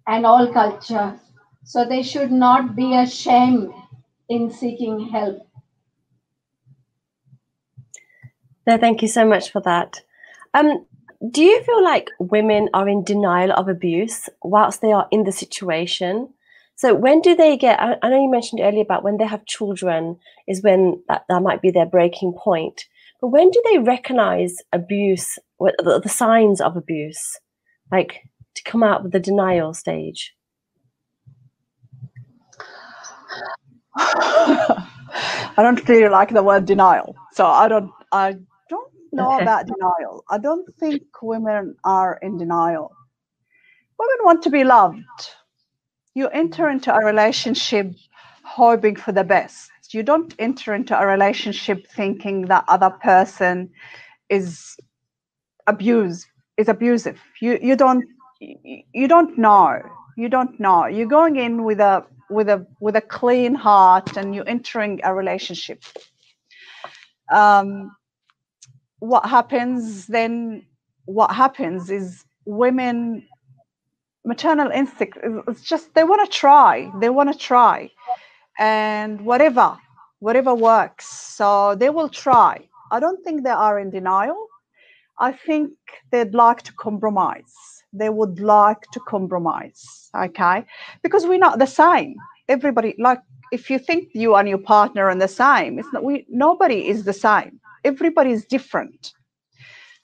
and 0.06 0.26
all 0.26 0.52
culture. 0.52 1.18
So 1.64 1.84
they 1.84 2.02
should 2.02 2.30
not 2.30 2.76
be 2.76 2.94
ashamed 2.94 3.72
in 4.28 4.50
seeking 4.50 5.08
help. 5.08 5.38
No, 8.66 8.78
thank 8.78 9.02
you 9.02 9.08
so 9.08 9.26
much 9.26 9.50
for 9.50 9.60
that. 9.62 10.00
Um, 10.54 10.86
do 11.30 11.42
you 11.42 11.62
feel 11.64 11.82
like 11.82 12.10
women 12.18 12.68
are 12.74 12.88
in 12.88 13.02
denial 13.02 13.52
of 13.52 13.68
abuse 13.68 14.28
whilst 14.42 14.80
they 14.80 14.92
are 14.92 15.08
in 15.10 15.24
the 15.24 15.32
situation? 15.32 16.28
So 16.76 16.94
when 16.94 17.20
do 17.20 17.34
they 17.34 17.56
get? 17.56 17.80
I, 17.80 18.08
know 18.08 18.22
you 18.22 18.30
mentioned 18.30 18.60
earlier 18.62 18.82
about 18.82 19.04
when 19.04 19.16
they 19.16 19.26
have 19.26 19.46
children 19.46 20.18
is 20.48 20.62
when 20.62 21.02
that, 21.08 21.24
that 21.28 21.42
might 21.42 21.62
be 21.62 21.70
their 21.70 21.86
breaking 21.86 22.32
point. 22.32 22.86
But 23.20 23.28
when 23.28 23.50
do 23.50 23.62
they 23.70 23.78
recognize 23.78 24.56
abuse, 24.72 25.38
the, 25.78 26.00
the 26.02 26.08
signs 26.08 26.60
of 26.60 26.76
abuse, 26.76 27.38
like 27.90 28.20
to 28.54 28.62
come 28.64 28.82
out 28.82 29.02
with 29.02 29.12
the 29.12 29.20
denial 29.20 29.74
stage? 29.74 30.34
I 33.96 35.62
don't 35.62 35.88
really 35.88 36.08
like 36.08 36.30
the 36.30 36.42
word 36.42 36.66
denial. 36.66 37.14
So 37.32 37.46
I 37.46 37.68
don't 37.68 37.92
I 38.10 38.36
don't 38.68 38.92
know 39.12 39.34
okay. 39.34 39.42
about 39.42 39.66
denial. 39.66 40.24
I 40.28 40.38
don't 40.38 40.68
think 40.76 41.02
women 41.22 41.76
are 41.84 42.18
in 42.22 42.38
denial. 42.38 42.92
Women 43.98 44.18
want 44.24 44.42
to 44.42 44.50
be 44.50 44.64
loved. 44.64 44.98
You 46.14 46.28
enter 46.28 46.68
into 46.68 46.94
a 46.94 47.04
relationship 47.04 47.92
hoping 48.44 48.96
for 48.96 49.12
the 49.12 49.24
best. 49.24 49.70
You 49.90 50.02
don't 50.02 50.34
enter 50.40 50.74
into 50.74 50.98
a 50.98 51.06
relationship 51.06 51.86
thinking 51.86 52.46
that 52.46 52.64
other 52.66 52.90
person 52.90 53.70
is 54.28 54.76
abused 55.66 56.26
is 56.56 56.68
abusive. 56.68 57.20
You 57.40 57.58
you 57.62 57.76
don't 57.76 58.04
you 58.40 59.08
don't 59.08 59.38
know. 59.38 59.80
You 60.16 60.28
don't 60.28 60.58
know. 60.60 60.86
You're 60.86 61.08
going 61.08 61.36
in 61.36 61.64
with 61.64 61.80
a 61.80 62.04
with 62.30 62.48
a 62.48 62.66
with 62.80 62.96
a 62.96 63.00
clean 63.00 63.54
heart 63.54 64.16
and 64.16 64.34
you're 64.34 64.48
entering 64.48 65.00
a 65.04 65.14
relationship 65.14 65.82
um, 67.32 67.90
what 69.00 69.26
happens 69.28 70.06
then 70.06 70.64
what 71.06 71.30
happens 71.32 71.90
is 71.90 72.24
women 72.46 73.26
maternal 74.24 74.70
instinct 74.70 75.18
it's 75.48 75.62
just 75.62 75.94
they 75.94 76.04
want 76.04 76.24
to 76.24 76.38
try 76.38 76.90
they 77.00 77.10
want 77.10 77.30
to 77.32 77.38
try 77.38 77.90
and 78.58 79.20
whatever 79.20 79.76
whatever 80.20 80.54
works 80.54 81.06
so 81.06 81.74
they 81.76 81.90
will 81.90 82.08
try 82.08 82.58
i 82.92 83.00
don't 83.00 83.22
think 83.24 83.44
they 83.44 83.50
are 83.50 83.78
in 83.78 83.90
denial 83.90 84.46
i 85.18 85.32
think 85.32 85.70
they'd 86.10 86.34
like 86.34 86.62
to 86.62 86.72
compromise. 86.74 87.54
They 87.92 88.10
would 88.10 88.40
like 88.40 88.82
to 88.92 89.00
compromise 89.00 90.10
okay? 90.16 90.64
Because 91.02 91.26
we're 91.26 91.38
not 91.38 91.58
the 91.58 91.66
same. 91.66 92.16
Everybody 92.48 92.94
like 92.98 93.20
if 93.52 93.70
you 93.70 93.78
think 93.78 94.08
you 94.14 94.34
and 94.34 94.48
your 94.48 94.58
partner 94.58 95.04
are 95.08 95.14
the 95.14 95.28
same 95.28 95.78
it's 95.78 95.92
not 95.92 96.04
we 96.04 96.26
nobody 96.28 96.88
is 96.88 97.04
the 97.04 97.12
same. 97.12 97.60
Everybody 97.84 98.30
is 98.30 98.44
different. 98.46 99.12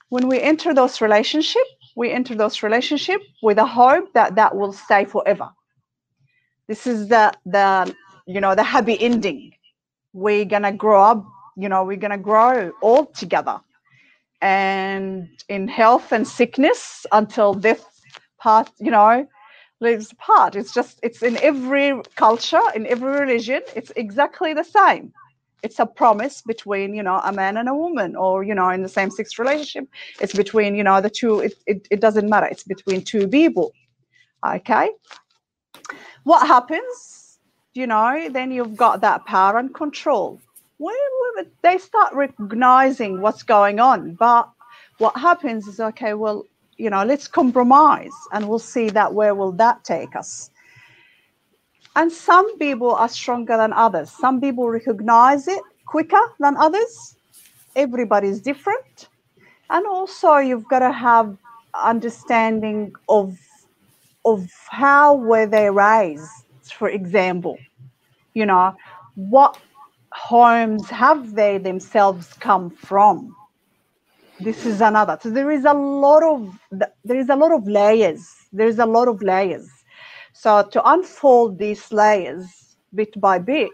When 0.09 0.27
we 0.27 0.39
enter 0.39 0.73
those 0.73 1.01
relationship 1.01 1.67
we 1.95 2.11
enter 2.11 2.35
those 2.35 2.63
relationship 2.63 3.21
with 3.43 3.57
a 3.57 3.65
hope 3.65 4.13
that 4.13 4.35
that 4.35 4.55
will 4.55 4.73
stay 4.73 5.03
forever. 5.05 5.49
This 6.67 6.87
is 6.87 7.07
the 7.09 7.33
the 7.45 7.93
you 8.25 8.39
know 8.39 8.55
the 8.55 8.63
happy 8.63 8.97
ending. 9.01 9.51
We're 10.13 10.45
gonna 10.45 10.71
grow 10.71 11.03
up 11.03 11.25
you 11.57 11.67
know 11.67 11.83
we're 11.83 11.97
gonna 11.97 12.17
grow 12.17 12.71
all 12.81 13.05
together 13.07 13.59
and 14.41 15.29
in 15.49 15.67
health 15.67 16.11
and 16.11 16.27
sickness 16.27 17.05
until 17.11 17.53
death 17.53 17.87
part 18.39 18.69
you 18.79 18.91
know 18.91 19.27
lives 19.79 20.11
apart. 20.11 20.55
It's 20.55 20.73
just 20.73 20.99
it's 21.03 21.23
in 21.23 21.37
every 21.37 21.99
culture 22.15 22.61
in 22.75 22.85
every 22.87 23.19
religion 23.19 23.61
it's 23.75 23.91
exactly 23.95 24.53
the 24.53 24.63
same. 24.63 25.11
It's 25.63 25.79
a 25.79 25.85
promise 25.85 26.41
between 26.41 26.93
you 26.93 27.03
know 27.03 27.19
a 27.23 27.31
man 27.31 27.57
and 27.57 27.67
a 27.69 27.73
woman 27.73 28.15
or 28.15 28.43
you 28.43 28.55
know 28.55 28.69
in 28.69 28.81
the 28.81 28.89
same 28.89 29.11
sex 29.11 29.37
relationship 29.37 29.87
it's 30.19 30.33
between 30.33 30.75
you 30.75 30.83
know 30.83 31.01
the 31.01 31.09
two 31.09 31.39
it, 31.39 31.53
it, 31.67 31.87
it 31.91 31.99
doesn't 31.99 32.29
matter. 32.29 32.47
It's 32.47 32.63
between 32.63 33.03
two 33.03 33.27
people. 33.27 33.71
Okay? 34.47 34.89
What 36.23 36.47
happens? 36.47 37.39
You 37.73 37.87
know 37.87 38.29
then 38.29 38.51
you've 38.51 38.75
got 38.75 39.01
that 39.01 39.25
power 39.25 39.57
and 39.57 39.73
control 39.73 40.41
when 40.81 41.45
they 41.61 41.77
start 41.77 42.13
recognizing 42.13 43.21
what's 43.21 43.43
going 43.43 43.79
on 43.79 44.13
but 44.15 44.49
what 44.97 45.15
happens 45.17 45.67
is 45.67 45.79
okay 45.79 46.13
well 46.13 46.43
you 46.77 46.89
know 46.89 47.03
let's 47.03 47.27
compromise 47.27 48.13
and 48.31 48.47
we'll 48.47 48.59
see 48.59 48.89
that 48.89 49.13
where 49.13 49.35
will 49.35 49.51
that 49.51 49.83
take 49.83 50.15
us 50.15 50.51
and 51.95 52.11
some 52.11 52.57
people 52.57 52.95
are 52.95 53.09
stronger 53.09 53.57
than 53.57 53.73
others. 53.73 54.09
Some 54.09 54.39
people 54.39 54.69
recognize 54.69 55.47
it 55.47 55.61
quicker 55.85 56.21
than 56.39 56.55
others. 56.57 57.17
Everybody's 57.75 58.39
different. 58.39 59.09
And 59.69 59.85
also 59.85 60.37
you've 60.37 60.67
got 60.69 60.79
to 60.79 60.91
have 60.91 61.37
understanding 61.73 62.93
of 63.09 63.37
of 64.23 64.49
how 64.69 65.15
were 65.15 65.47
they 65.47 65.69
raised, 65.69 66.73
for 66.77 66.89
example. 66.89 67.57
You 68.33 68.45
know, 68.45 68.75
what 69.15 69.57
homes 70.13 70.89
have 70.89 71.35
they 71.35 71.57
themselves 71.57 72.33
come 72.39 72.69
from? 72.69 73.35
This 74.39 74.65
is 74.65 74.81
another. 74.81 75.17
So 75.21 75.29
there 75.29 75.51
is 75.51 75.65
a 75.65 75.73
lot 75.73 76.23
of 76.23 76.57
there 77.03 77.17
is 77.17 77.29
a 77.29 77.35
lot 77.35 77.51
of 77.51 77.67
layers. 77.67 78.27
There 78.51 78.67
is 78.67 78.79
a 78.79 78.85
lot 78.85 79.07
of 79.07 79.21
layers 79.21 79.69
so 80.33 80.63
to 80.71 80.89
unfold 80.89 81.59
these 81.59 81.91
layers 81.91 82.75
bit 82.93 83.19
by 83.19 83.39
bit 83.39 83.71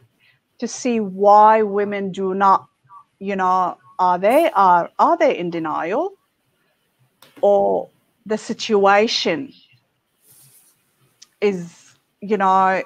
to 0.60 0.68
see 0.68 1.00
why 1.00 1.62
women 1.62 2.12
do 2.12 2.34
not, 2.34 2.68
you 3.20 3.36
know, 3.36 3.78
are 4.00 4.20
they 4.20 4.52
are 4.52 4.90
are 5.00 5.18
they 5.18 5.38
in 5.38 5.50
denial 5.50 6.14
or 7.42 7.90
the 8.26 8.38
situation 8.38 9.54
is, 11.42 11.96
you 12.22 12.38
know, 12.38 12.84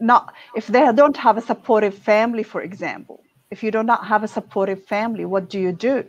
not 0.00 0.34
if 0.54 0.66
they 0.68 0.90
don't 0.92 1.16
have 1.16 1.36
a 1.36 1.42
supportive 1.42 1.94
family, 1.94 2.42
for 2.42 2.62
example. 2.62 3.22
If 3.50 3.62
you 3.62 3.70
do 3.70 3.82
not 3.82 4.06
have 4.06 4.24
a 4.24 4.28
supportive 4.28 4.84
family, 4.84 5.24
what 5.24 5.48
do 5.48 5.58
you 5.58 5.72
do? 5.72 6.04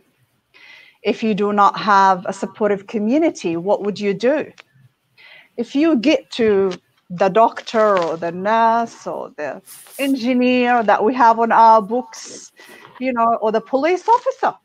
If 1.04 1.24
you 1.24 1.34
do 1.34 1.54
not 1.54 1.80
have 1.80 2.26
a 2.26 2.34
supportive 2.34 2.88
community, 2.88 3.56
what 3.56 3.84
would 3.84 4.00
you 4.00 4.14
do? 4.14 4.52
if 5.60 5.76
you 5.76 5.98
get 5.98 6.32
to 6.32 6.72
the 7.10 7.28
doctor 7.28 8.00
or 8.00 8.16
the 8.16 8.32
nurse 8.32 9.06
or 9.06 9.30
the 9.36 9.62
engineer 10.00 10.82
that 10.84 11.04
we 11.04 11.14
have 11.14 11.38
on 11.38 11.52
our 11.52 11.82
books, 11.82 12.54
you 12.98 13.12
know, 13.12 13.38
or 13.42 13.52
the 13.52 13.60
police 13.60 14.08
officer 14.08 14.56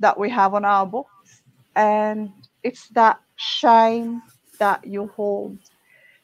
that 0.00 0.18
we 0.18 0.28
have 0.28 0.52
on 0.52 0.66
our 0.66 0.84
books, 0.84 1.40
and 1.76 2.30
it's 2.62 2.88
that 2.88 3.18
shame 3.36 4.20
that 4.58 4.86
you 4.86 5.06
hold 5.16 5.56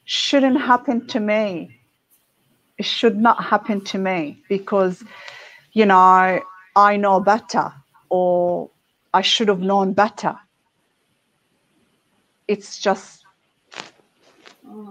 shouldn't 0.05 0.61
happen 0.61 1.07
to 1.07 1.19
me. 1.19 1.80
It 2.81 2.87
should 2.87 3.19
not 3.19 3.45
happen 3.45 3.83
to 3.93 3.99
me 3.99 4.43
because, 4.49 5.05
you 5.75 5.85
know, 5.85 6.41
I 6.75 6.97
know 6.97 7.21
better 7.21 7.71
or 8.09 8.71
I 9.13 9.21
should 9.21 9.49
have 9.49 9.61
known 9.61 9.93
better. 9.93 10.35
It's 12.49 12.81
just 12.81 13.27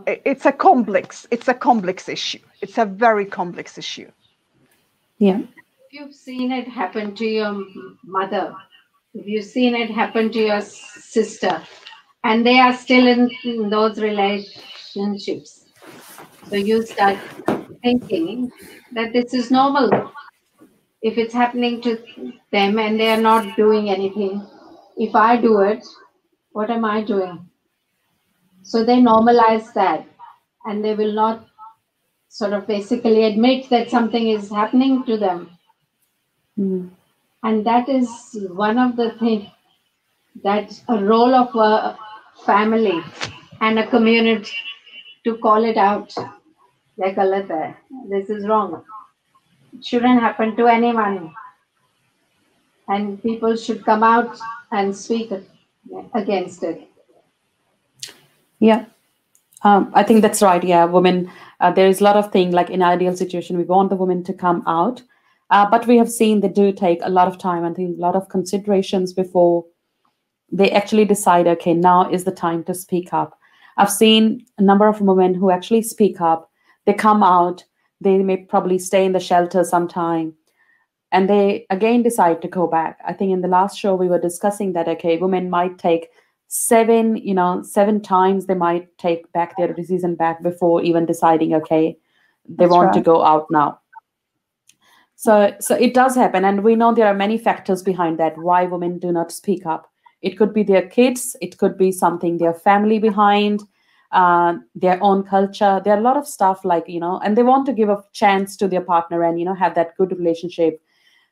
it's 0.06 0.46
a 0.46 0.52
complex 0.52 1.26
it's 1.32 1.48
a 1.48 1.56
complex 1.56 2.08
issue. 2.08 2.44
It's 2.62 2.78
a 2.78 2.86
very 2.86 3.26
complex 3.26 3.76
issue. 3.80 4.12
Yeah. 5.18 5.40
If 5.40 5.90
you've 5.90 6.14
seen 6.14 6.52
it 6.52 6.68
happen 6.68 7.16
to 7.16 7.26
your 7.26 7.66
mother 8.04 8.56
if 9.16 9.26
you've 9.26 9.46
seen 9.46 9.74
it 9.74 9.90
happen 9.90 10.32
to 10.34 10.40
your 10.40 10.62
sister 10.62 11.60
and 12.24 12.46
they 12.46 12.60
are 12.60 12.76
still 12.76 13.08
in, 13.08 13.32
in 13.44 13.72
those 13.72 14.00
relationships 14.00 15.66
so 16.50 16.56
you 16.56 16.86
start 16.86 17.18
thinking 17.82 18.52
that 18.94 19.14
this 19.14 19.34
is 19.34 19.52
normal 19.52 19.90
if 21.02 21.18
it's 21.18 21.34
happening 21.34 21.82
to 21.82 21.98
them 22.52 22.80
and 22.80 23.00
they 23.00 23.10
are 23.10 23.22
not 23.22 23.56
doing 23.56 23.90
anything 23.90 24.46
if 24.98 25.16
i 25.16 25.36
do 25.38 25.60
it 25.62 25.86
what 26.52 26.70
am 26.70 26.86
i 26.86 27.02
doing 27.02 27.38
so 28.64 28.84
they 28.84 28.98
normalize 28.98 29.74
that 29.74 30.06
and 30.66 30.84
they 30.84 30.94
will 30.94 31.14
not 31.14 31.48
sort 32.30 32.54
of 32.54 32.68
basically 32.68 33.24
admit 33.24 33.70
that 33.70 33.90
something 33.90 34.30
is 34.30 34.50
happening 34.50 35.04
to 35.06 35.18
them. 35.18 35.50
Mm. 36.58 36.90
And 37.44 37.66
that 37.66 37.90
is 37.90 38.10
one 38.52 38.78
of 38.78 38.96
the 38.96 39.12
things 39.20 39.48
that 40.44 40.80
a 40.88 41.04
role 41.04 41.34
of 41.34 41.56
a 41.56 41.98
family 42.46 43.02
and 43.62 43.80
a 43.80 43.88
community 43.88 44.52
to 45.24 45.38
call 45.38 45.64
it 45.64 45.78
out 45.78 46.14
This 48.10 48.30
is 48.30 48.48
wrong. 48.48 48.84
It 49.74 49.86
shouldn't 49.86 50.20
happen 50.20 50.56
to 50.58 50.68
anyone. 50.68 51.34
And 52.88 53.22
people 53.22 53.56
should 53.56 53.86
come 53.86 54.04
out 54.04 54.38
and 54.72 54.96
speak 54.96 55.32
against 56.14 56.64
it. 56.64 56.88
Yeah. 58.60 58.86
Um, 59.64 59.92
I 59.94 60.04
think 60.04 60.22
that's 60.22 60.42
right. 60.42 60.64
Yeah, 60.64 60.86
women. 60.86 61.32
Uh, 61.60 61.72
there 61.72 61.88
is 61.88 62.02
a 62.02 62.04
lot 62.04 62.16
of 62.16 62.32
thing 62.32 62.52
like 62.52 62.70
in 62.70 62.82
ideal 62.82 63.16
situation, 63.16 63.58
we 63.58 63.66
want 63.66 63.90
the 63.90 63.96
women 63.96 64.24
to 64.24 64.34
come 64.34 64.64
out, 64.66 65.02
uh, 65.50 65.70
but 65.70 65.86
we 65.88 65.98
have 65.98 66.10
seen 66.10 66.40
they 66.40 66.48
do 66.48 66.72
take 66.72 67.00
a 67.02 67.10
lot 67.10 67.28
of 67.28 67.38
time 67.38 67.66
and 67.66 67.78
a 67.78 68.02
lot 68.02 68.16
of 68.16 68.30
considerations 68.30 69.12
before 69.12 69.66
they 70.52 70.72
actually 70.72 71.04
decide. 71.04 71.48
Okay, 71.48 71.74
now 71.74 72.10
is 72.10 72.24
the 72.24 72.32
time 72.32 72.64
to 72.64 72.74
speak 72.74 73.12
up. 73.12 73.38
I've 73.78 73.92
seen 73.92 74.46
a 74.58 74.62
number 74.62 74.88
of 74.88 75.02
women 75.02 75.34
who 75.34 75.52
actually 75.52 75.82
speak 75.82 76.22
up. 76.22 76.49
They 76.86 76.94
come 76.94 77.24
out. 77.24 77.64
They 78.02 78.18
may 78.20 78.38
probably 78.38 78.80
stay 78.80 79.06
in 79.06 79.12
the 79.12 79.20
shelter 79.20 79.64
sometime, 79.64 80.34
and 81.12 81.30
they 81.30 81.66
again 81.70 82.04
decide 82.04 82.42
to 82.42 82.48
go 82.48 82.68
back. 82.68 83.00
I 83.06 83.14
think 83.14 83.32
in 83.32 83.42
the 83.42 83.48
last 83.48 83.78
show 83.78 83.96
we 83.96 84.08
were 84.08 84.20
discussing 84.20 84.74
that 84.74 84.88
okay, 84.88 85.18
women 85.18 85.50
might 85.50 85.78
take 85.78 86.10
seven 86.50 87.16
you 87.16 87.34
know 87.34 87.62
seven 87.62 88.02
times 88.02 88.48
they 88.48 88.56
might 88.56 88.98
take 88.98 89.32
back 89.34 89.56
their 89.56 89.72
decision 89.72 90.16
back 90.16 90.42
before 90.42 90.82
even 90.82 91.06
deciding 91.06 91.54
okay 91.54 91.96
they 92.48 92.66
That's 92.66 92.72
want 92.72 92.86
right. 92.88 92.94
to 92.96 93.02
go 93.02 93.24
out 93.24 93.46
now 93.52 93.80
so 95.16 95.54
so 95.60 95.76
it 95.76 95.94
does 95.94 96.16
happen 96.16 96.44
and 96.44 96.64
we 96.64 96.76
know 96.76 96.92
there 96.92 97.06
are 97.06 97.14
many 97.14 97.38
factors 97.38 97.84
behind 97.84 98.18
that 98.18 98.36
why 98.36 98.66
women 98.66 98.98
do 98.98 99.12
not 99.12 99.32
speak 99.32 99.68
up 99.68 99.92
it 100.24 100.40
could 100.40 100.52
be 100.52 100.64
their 100.64 100.88
kids 100.88 101.36
it 101.40 101.60
could 101.60 101.78
be 101.78 101.92
something 101.92 102.40
their 102.40 102.56
family 102.56 102.98
behind 102.98 103.62
uh, 104.12 104.56
their 104.76 105.02
own 105.04 105.24
culture 105.24 105.82
there 105.84 105.94
are 105.94 106.00
a 106.00 106.04
lot 106.04 106.18
of 106.18 106.28
stuff 106.28 106.66
like 106.66 106.88
you 106.88 107.00
know 107.00 107.20
and 107.24 107.38
they 107.38 107.44
want 107.44 107.66
to 107.66 107.74
give 107.74 107.90
a 107.90 108.04
chance 108.14 108.58
to 108.58 108.68
their 108.68 108.82
partner 108.82 109.24
and 109.24 109.40
you 109.40 109.46
know 109.46 109.54
have 109.54 109.76
that 109.76 109.96
good 109.98 110.12
relationship 110.18 110.82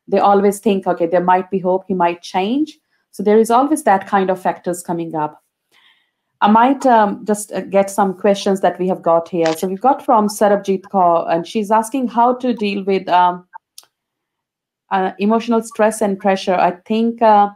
they 0.07 0.19
always 0.19 0.59
think 0.59 0.85
okay 0.85 1.07
there 1.07 1.23
might 1.23 1.49
be 1.49 1.59
hope 1.59 1.83
he 1.87 1.93
might 1.93 2.21
change 2.21 2.79
so 3.17 3.23
there 3.23 3.39
is 3.39 3.49
always 3.49 3.81
that 3.83 4.05
kind 4.05 4.29
of 4.29 4.39
factors 4.39 4.83
coming 4.83 5.15
up. 5.15 5.43
I 6.39 6.51
might 6.51 6.85
um, 6.85 7.25
just 7.25 7.51
uh, 7.51 7.61
get 7.61 7.89
some 7.89 8.13
questions 8.13 8.61
that 8.61 8.77
we 8.77 8.87
have 8.89 9.01
got 9.01 9.27
here. 9.27 9.51
So 9.57 9.67
we've 9.67 9.81
got 9.81 10.05
from 10.05 10.27
Sarabjit 10.27 10.83
Kaur, 10.83 11.27
and 11.27 11.47
she's 11.47 11.71
asking 11.71 12.09
how 12.09 12.35
to 12.35 12.53
deal 12.53 12.83
with 12.83 13.09
um, 13.09 13.47
uh, 14.91 15.13
emotional 15.17 15.63
stress 15.63 15.99
and 15.99 16.19
pressure. 16.19 16.53
I 16.53 16.73
think 16.85 17.23
uh, 17.23 17.49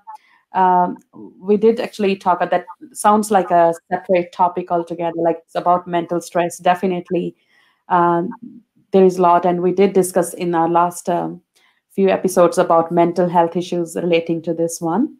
um, 0.53 0.97
we 1.39 1.57
did 1.57 1.79
actually 1.79 2.15
talk 2.15 2.37
about 2.37 2.51
that. 2.51 2.65
Sounds 2.93 3.31
like 3.31 3.51
a 3.51 3.73
separate 3.91 4.31
topic 4.31 4.71
altogether. 4.71 5.17
Like 5.17 5.39
it's 5.45 5.55
about 5.55 5.87
mental 5.87 6.21
stress. 6.21 6.57
Definitely, 6.57 7.35
um, 7.89 8.29
there 8.91 9.05
is 9.05 9.17
a 9.17 9.21
lot, 9.21 9.45
and 9.45 9.61
we 9.61 9.71
did 9.71 9.93
discuss 9.93 10.33
in 10.33 10.53
our 10.55 10.69
last 10.69 11.09
um, 11.09 11.41
few 11.91 12.09
episodes 12.09 12.57
about 12.57 12.91
mental 12.91 13.27
health 13.27 13.55
issues 13.55 13.95
relating 13.95 14.41
to 14.41 14.53
this 14.53 14.79
one 14.79 15.17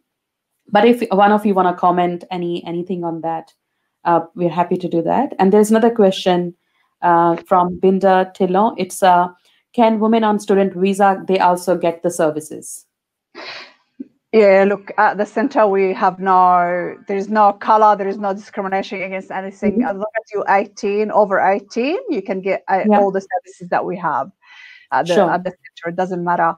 but 0.70 0.86
if 0.86 1.02
one 1.10 1.32
of 1.32 1.44
you 1.44 1.54
want 1.54 1.68
to 1.68 1.80
comment 1.80 2.24
any 2.30 2.64
anything 2.66 3.04
on 3.04 3.20
that 3.20 3.52
uh, 4.04 4.20
we're 4.34 4.50
happy 4.50 4.76
to 4.76 4.88
do 4.88 5.02
that 5.02 5.34
and 5.38 5.52
there's 5.52 5.70
another 5.70 5.90
question 5.90 6.54
uh, 7.02 7.36
from 7.46 7.78
binda 7.80 8.34
Dhillon 8.36 8.74
it's 8.78 9.02
uh, 9.02 9.28
can 9.74 10.00
women 10.00 10.24
on 10.24 10.38
student 10.38 10.74
visa 10.74 11.22
they 11.28 11.38
also 11.38 11.76
get 11.76 12.02
the 12.02 12.10
services 12.10 12.86
yeah 14.32 14.64
look 14.66 14.90
at 14.98 15.18
the 15.18 15.26
center 15.26 15.66
we 15.66 15.92
have 15.92 16.18
no 16.18 16.96
there's 17.06 17.28
no 17.28 17.52
color 17.52 17.96
there 17.96 18.08
is 18.08 18.18
no 18.18 18.32
discrimination 18.32 19.02
against 19.02 19.30
anything 19.30 19.72
mm-hmm. 19.72 19.88
as 19.88 19.96
long 19.96 20.12
as 20.16 20.32
you're 20.32 20.44
18 20.48 21.10
over 21.10 21.40
18 21.40 21.98
you 22.08 22.22
can 22.22 22.40
get 22.40 22.64
uh, 22.68 22.82
yeah. 22.88 22.98
all 22.98 23.10
the 23.10 23.20
services 23.20 23.68
that 23.68 23.84
we 23.84 23.96
have 23.96 24.30
at 24.90 25.06
the, 25.06 25.14
sure. 25.14 25.30
at 25.30 25.44
the 25.44 25.50
center 25.50 25.92
it 25.92 25.96
doesn't 25.96 26.24
matter 26.24 26.54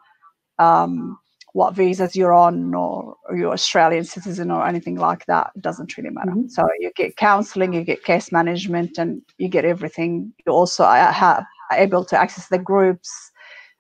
um, 0.59 1.19
what 1.55 1.73
visas 1.73 2.17
you're 2.17 2.33
on 2.33 2.75
or, 2.75 3.17
or 3.29 3.37
you're 3.37 3.53
Australian 3.53 4.05
citizen 4.05 4.51
or 4.51 4.67
anything 4.67 4.97
like 4.97 5.25
that. 5.27 5.53
It 5.55 5.63
doesn't 5.63 5.97
really 5.97 6.11
matter. 6.11 6.33
Mm-hmm. 6.33 6.49
So 6.49 6.69
you 6.81 6.91
get 6.97 7.17
counseling, 7.17 7.73
you 7.73 7.85
get 7.85 8.03
case 8.03 8.33
management, 8.33 8.99
and 8.99 9.23
you 9.39 9.49
get 9.49 9.65
everything. 9.65 10.33
You 10.45 10.53
also 10.53 10.85
have 10.85 11.45
able 11.73 12.05
to 12.07 12.19
access 12.19 12.49
the 12.49 12.59
groups 12.59 13.31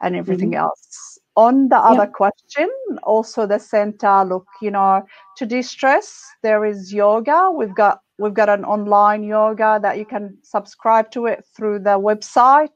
and 0.00 0.14
everything 0.14 0.54
else. 0.54 1.13
On 1.36 1.68
the 1.68 1.76
other 1.76 2.06
question, 2.06 2.70
also 3.02 3.46
the 3.46 3.58
center 3.58 4.24
look, 4.24 4.46
you 4.62 4.70
know, 4.70 5.04
to 5.36 5.46
de-stress, 5.46 6.22
there 6.42 6.64
is 6.64 6.92
yoga. 6.92 7.50
We've 7.50 7.74
got 7.74 8.00
we've 8.18 8.34
got 8.34 8.48
an 8.48 8.64
online 8.64 9.24
yoga 9.24 9.80
that 9.82 9.98
you 9.98 10.04
can 10.04 10.38
subscribe 10.42 11.10
to 11.10 11.26
it 11.26 11.44
through 11.56 11.80
the 11.80 11.98
website. 11.98 12.68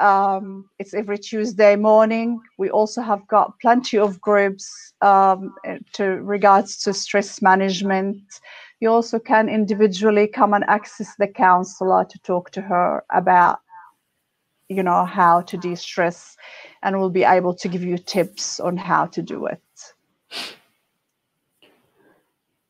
Um, 0.00 0.68
it's 0.78 0.94
every 0.94 1.18
Tuesday 1.18 1.76
morning. 1.76 2.40
We 2.58 2.70
also 2.70 3.02
have 3.02 3.26
got 3.28 3.60
plenty 3.60 3.98
of 3.98 4.20
groups 4.20 4.94
um, 5.02 5.54
to 5.92 6.04
regards 6.04 6.78
to 6.84 6.94
stress 6.94 7.42
management. 7.42 8.22
You 8.80 8.90
also 8.90 9.18
can 9.18 9.48
individually 9.48 10.26
come 10.26 10.54
and 10.54 10.64
access 10.68 11.14
the 11.16 11.28
counselor 11.28 12.04
to 12.06 12.18
talk 12.20 12.50
to 12.52 12.62
her 12.62 13.04
about, 13.10 13.60
you 14.70 14.82
know 14.82 15.04
how 15.04 15.40
to 15.42 15.56
de-stress 15.56 16.36
and 16.82 16.98
we'll 16.98 17.10
be 17.10 17.24
able 17.24 17.54
to 17.54 17.68
give 17.68 17.82
you 17.82 17.98
tips 17.98 18.60
on 18.60 18.76
how 18.76 19.06
to 19.06 19.20
do 19.20 19.46
it. 19.46 19.60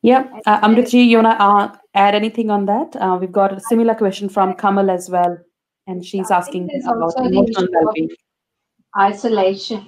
Yeah 0.02 0.24
uh, 0.46 0.66
amritji 0.66 1.06
you 1.06 1.18
want 1.18 1.38
to 1.38 1.44
uh, 1.44 1.76
add 1.94 2.14
anything 2.14 2.50
on 2.50 2.64
that? 2.66 2.96
Uh, 2.96 3.18
we've 3.20 3.30
got 3.30 3.52
a 3.52 3.60
similar 3.60 3.94
question 3.94 4.30
from 4.30 4.54
kamal 4.54 4.90
as 4.90 5.10
well 5.10 5.36
and 5.86 6.04
she's 6.04 6.30
asking 6.30 6.70
about 6.84 7.14
emotional 7.18 7.68
well-being. 7.70 8.08
isolation 8.98 9.86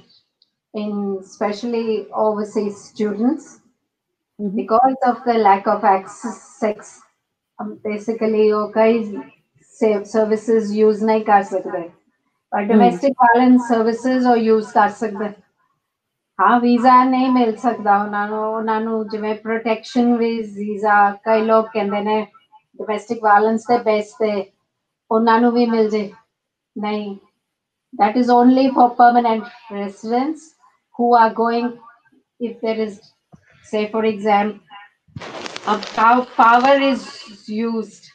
in 0.74 1.18
especially 1.20 2.06
overseas 2.12 2.76
students. 2.84 3.60
Mm-hmm. 4.40 4.56
because 4.56 4.96
of 5.06 5.18
the 5.24 5.34
lack 5.34 5.66
of 5.68 5.84
access 5.84 7.00
um, 7.60 7.78
basically 7.84 8.46
your 8.48 8.72
guys 8.72 9.12
services 10.04 10.72
use 10.74 11.02
nahi 11.08 11.24
kar 11.26 11.42
sakte 11.50 11.82
but 12.51 12.68
domestic 12.68 13.13
mm. 13.13 13.26
violence 13.26 13.68
services 13.68 14.26
or 14.26 14.38
use 14.38 14.72
कर 14.72 14.89
सकते. 15.01 15.34
ਹਾਂ 16.39 16.59
visa 16.59 17.03
ਨਹੀਂ 17.03 17.30
ਮਿਲ 17.32 17.55
ਸਕਦਾ 17.57 17.97
ਉਹਨਾਂ 18.03 18.28
ਨੂੰ 18.28 18.43
ਉਹਨਾਂ 18.55 18.80
ਨੂੰ 18.82 19.07
ਜਿਵੇਂ 19.09 19.34
ਪ੍ਰੋਟੈਕਸ਼ਨ 19.36 20.15
ਵੀਜ਼ਾ 20.18 20.97
ਕਈ 21.24 21.41
ਲੋਕ 21.45 21.70
ਕਹਿੰਦੇ 21.74 22.01
ਨੇ 22.01 22.22
ਡੋਮੈਸਟਿਕ 22.80 23.24
ਵਾਇਲੈਂਸ 23.24 23.65
ਦੇ 23.68 23.78
ਬੇਸ 23.84 24.11
ਤੇ 24.20 24.30
ਉਹਨਾਂ 25.11 25.39
ਨੂੰ 25.41 25.51
ਵੀ 25.53 25.65
ਮਿਲ 25.65 25.89
ਜੇ 25.89 26.11
ਨਹੀਂ 26.76 27.15
that 27.93 28.18
is 28.18 28.30
only 28.30 28.63
for 28.72 28.86
permanent 28.95 29.45
residents 29.72 30.41
who 30.95 31.05
are 31.20 31.30
going 31.34 31.70
if 32.39 32.59
there 32.61 32.80
is 32.86 32.97
say 33.70 33.89
for 33.93 34.03
example 34.05 34.59
power 36.36 36.74
is 36.89 37.05
used 37.47 38.09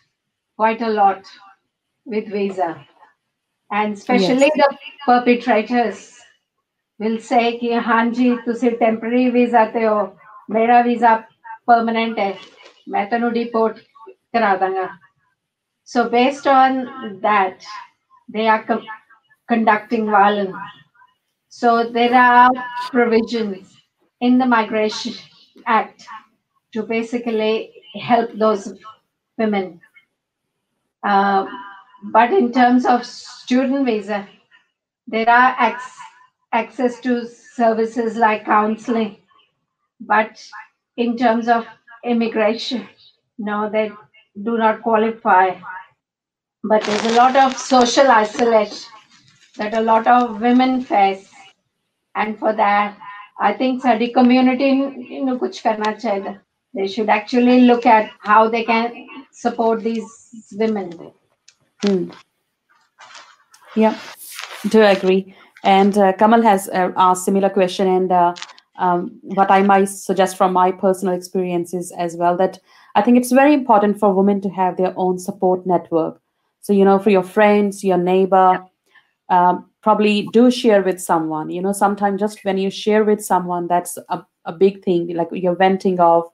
quite 0.59 0.83
a 0.83 0.91
lot 0.91 1.33
with 2.07 2.29
visa 2.29 2.69
and 3.71 3.95
especially 3.95 4.51
yes. 4.55 4.57
the 4.57 4.79
perpetrators 5.07 6.19
will 7.01 7.19
say 7.19 7.53
कि 7.59 7.73
हाँ 7.87 8.05
जी 8.17 8.35
तुसी 8.47 8.71
temporary 8.81 9.29
visa 9.31 9.65
ते 9.73 9.85
हो 9.85 10.01
मेरा 10.51 10.81
visa 10.89 11.15
permanent 11.67 12.19
है 12.19 12.35
मैं 12.89 13.09
तेन 13.11 13.31
deport 13.33 13.79
करा 14.35 14.55
दूंगा 14.57 14.89
so 15.85 16.09
based 16.09 16.47
on 16.47 16.77
that 17.23 17.65
they 18.29 18.47
are 18.49 18.63
co- 18.65 18.85
conducting 19.49 20.07
violence 20.11 20.57
so 21.53 21.73
there 21.97 22.15
are 22.15 22.51
provisions 22.91 23.77
in 24.21 24.39
the 24.39 24.47
migration 24.47 25.13
act 25.67 26.07
to 26.73 26.85
basically 26.85 27.73
help 28.01 28.33
those 28.45 28.75
women 29.39 29.81
uh, 31.03 31.45
but 32.04 32.32
in 32.32 32.52
terms 32.52 32.86
of 32.86 33.06
student 33.06 33.86
visa 33.86 34.28
there 35.08 35.30
are 35.30 35.56
acts 35.58 35.98
access 36.52 37.00
to 37.02 37.26
services 37.28 38.16
like 38.16 38.46
counseling. 38.46 39.18
But 40.00 40.44
in 40.96 41.18
terms 41.18 41.48
of 41.48 41.66
immigration, 42.04 42.88
no, 43.38 43.70
they 43.70 43.92
do 44.44 44.58
not 44.58 44.82
qualify. 44.82 45.56
But 46.64 46.84
there's 46.84 47.06
a 47.06 47.16
lot 47.16 47.36
of 47.36 47.58
social 47.58 48.10
isolation 48.10 48.90
that 49.58 49.74
a 49.74 49.82
lot 49.82 50.08
of 50.08 50.42
women 50.42 50.84
face. 50.84 51.30
And 52.16 52.38
for 52.38 52.54
that, 52.54 52.98
I 53.40 53.54
think 53.54 53.84
the 53.84 54.12
community 54.14 54.74
know, 54.76 55.38
kuch 55.38 55.62
karna 55.64 55.94
chahiye. 55.94 56.40
They 56.74 56.88
should 56.88 57.10
actually 57.10 57.62
look 57.62 57.86
at 57.86 58.12
how 58.20 58.50
they 58.50 58.64
can 58.64 59.08
support 59.32 59.84
these 59.84 60.04
women. 60.52 61.14
Hmm. 61.84 62.10
Yeah, 63.76 63.98
do 64.70 64.82
agree. 64.82 65.36
And 65.64 65.98
uh, 65.98 66.14
Kamal 66.14 66.42
has 66.42 66.70
uh, 66.70 66.92
asked 66.98 67.26
similar 67.26 67.50
question, 67.50 67.88
and 67.88 68.12
uh, 68.12 68.34
um, 68.80 69.20
what 69.22 69.52
I 69.52 69.62
might 69.62 69.86
suggest 69.86 70.38
from 70.38 70.54
my 70.54 70.72
personal 70.72 71.14
experiences 71.14 71.92
as 71.98 72.16
well 72.16 72.38
that 72.38 72.60
I 72.96 73.02
think 73.02 73.18
it's 73.18 73.32
very 73.32 73.54
important 73.54 74.00
for 74.00 74.14
women 74.14 74.42
to 74.42 74.50
have 74.50 74.78
their 74.78 74.94
own 74.98 75.20
support 75.20 75.66
network. 75.68 76.20
So 76.62 76.74
you 76.74 76.86
know, 76.86 77.00
for 77.00 77.10
your 77.10 77.24
friends, 77.24 77.84
your 77.84 77.98
neighbor, 77.98 78.64
um, 79.30 79.70
probably 79.82 80.28
do 80.34 80.50
share 80.50 80.82
with 80.82 81.02
someone. 81.02 81.50
You 81.50 81.62
know, 81.62 81.74
sometimes 81.74 82.20
just 82.20 82.44
when 82.44 82.58
you 82.58 82.70
share 82.72 83.04
with 83.04 83.24
someone, 83.24 83.68
that's 83.68 83.98
a, 84.10 84.26
a 84.46 84.54
big 84.54 84.84
thing. 84.84 85.16
Like 85.16 85.30
you're 85.32 85.56
venting 85.56 86.00
off, 86.00 86.26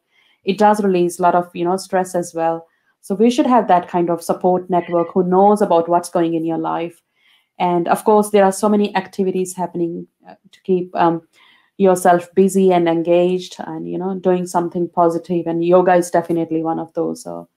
it 0.44 0.58
does 0.58 0.84
release 0.84 1.20
a 1.20 1.22
lot 1.22 1.36
of 1.36 1.50
you 1.54 1.66
know 1.66 1.78
stress 1.78 2.16
as 2.16 2.34
well. 2.34 2.68
So 3.04 3.16
we 3.16 3.30
should 3.30 3.45
have 3.45 3.68
that 3.68 3.88
kind 3.88 4.10
of 4.10 4.24
support 4.24 4.70
network 4.70 5.10
who 5.14 5.24
knows 5.24 5.62
about 5.62 5.88
what's 5.88 6.10
going 6.10 6.34
in 6.34 6.45
your 6.45 6.58
life 6.58 7.04
and 7.60 7.88
of 7.88 8.04
course 8.04 8.32
there 8.32 8.43
are 8.43 8.51
so 8.51 8.68
many 8.68 8.95
activities 8.95 9.56
happening 9.56 10.08
uh, 10.28 10.36
to 10.51 10.62
keep 10.64 10.95
um, 10.95 11.22
yourself 11.78 12.34
busy 12.34 12.72
and 12.72 12.88
engaged 12.88 13.56
and 13.60 13.89
you 13.89 13.97
know 13.97 14.18
doing 14.20 14.45
something 14.47 14.89
positive. 14.89 15.47
and 15.47 15.64
yoga 15.66 15.93
is 15.93 16.10
definitely 16.12 16.64
one 16.64 16.80
of 16.80 16.91
those 16.93 17.24
so 17.24 17.47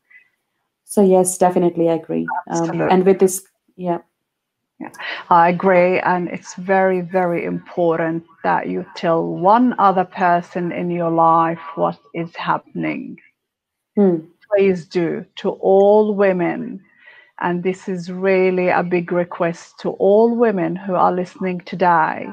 so 0.85 1.03
yes 1.03 1.39
definitely 1.39 1.89
agree 1.89 2.27
um, 2.51 2.81
and 2.83 3.05
with 3.05 3.19
this 3.19 3.45
yeah 3.77 3.99
yeah, 4.79 4.91
I 5.31 5.49
agree. 5.49 6.01
And 6.01 6.29
it's 6.29 6.55
very, 6.55 7.01
very 7.01 7.47
important 7.47 8.25
that 8.45 8.69
you 8.69 8.85
tell 8.95 9.25
one 9.25 9.75
other 9.79 10.05
person 10.05 10.71
in 10.71 10.91
your 10.91 11.11
life 11.11 11.61
what 11.77 11.99
is 12.13 12.37
happening. 12.37 13.19
Hmm. 13.95 14.19
Please 14.57 14.87
do 14.87 15.25
to 15.37 15.51
all 15.51 16.15
women 16.15 16.81
and 17.41 17.63
this 17.63 17.89
is 17.89 18.11
really 18.11 18.69
a 18.69 18.83
big 18.83 19.13
request 19.13 19.79
to 19.81 19.91
all 19.91 20.35
women 20.35 20.75
who 20.75 20.95
are 20.95 21.13
listening 21.13 21.61
today. 21.61 22.27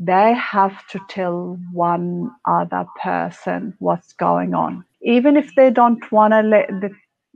They 0.00 0.32
have 0.34 0.86
to 0.88 1.00
tell 1.08 1.58
one 1.72 2.30
other 2.46 2.86
person 3.02 3.74
what's 3.78 4.14
going 4.14 4.54
on. 4.54 4.84
Even 5.02 5.36
if 5.36 5.54
they 5.54 5.70
don't 5.70 6.10
want 6.10 6.32
to 6.32 6.40
let 6.40 6.68
the, 6.80 6.90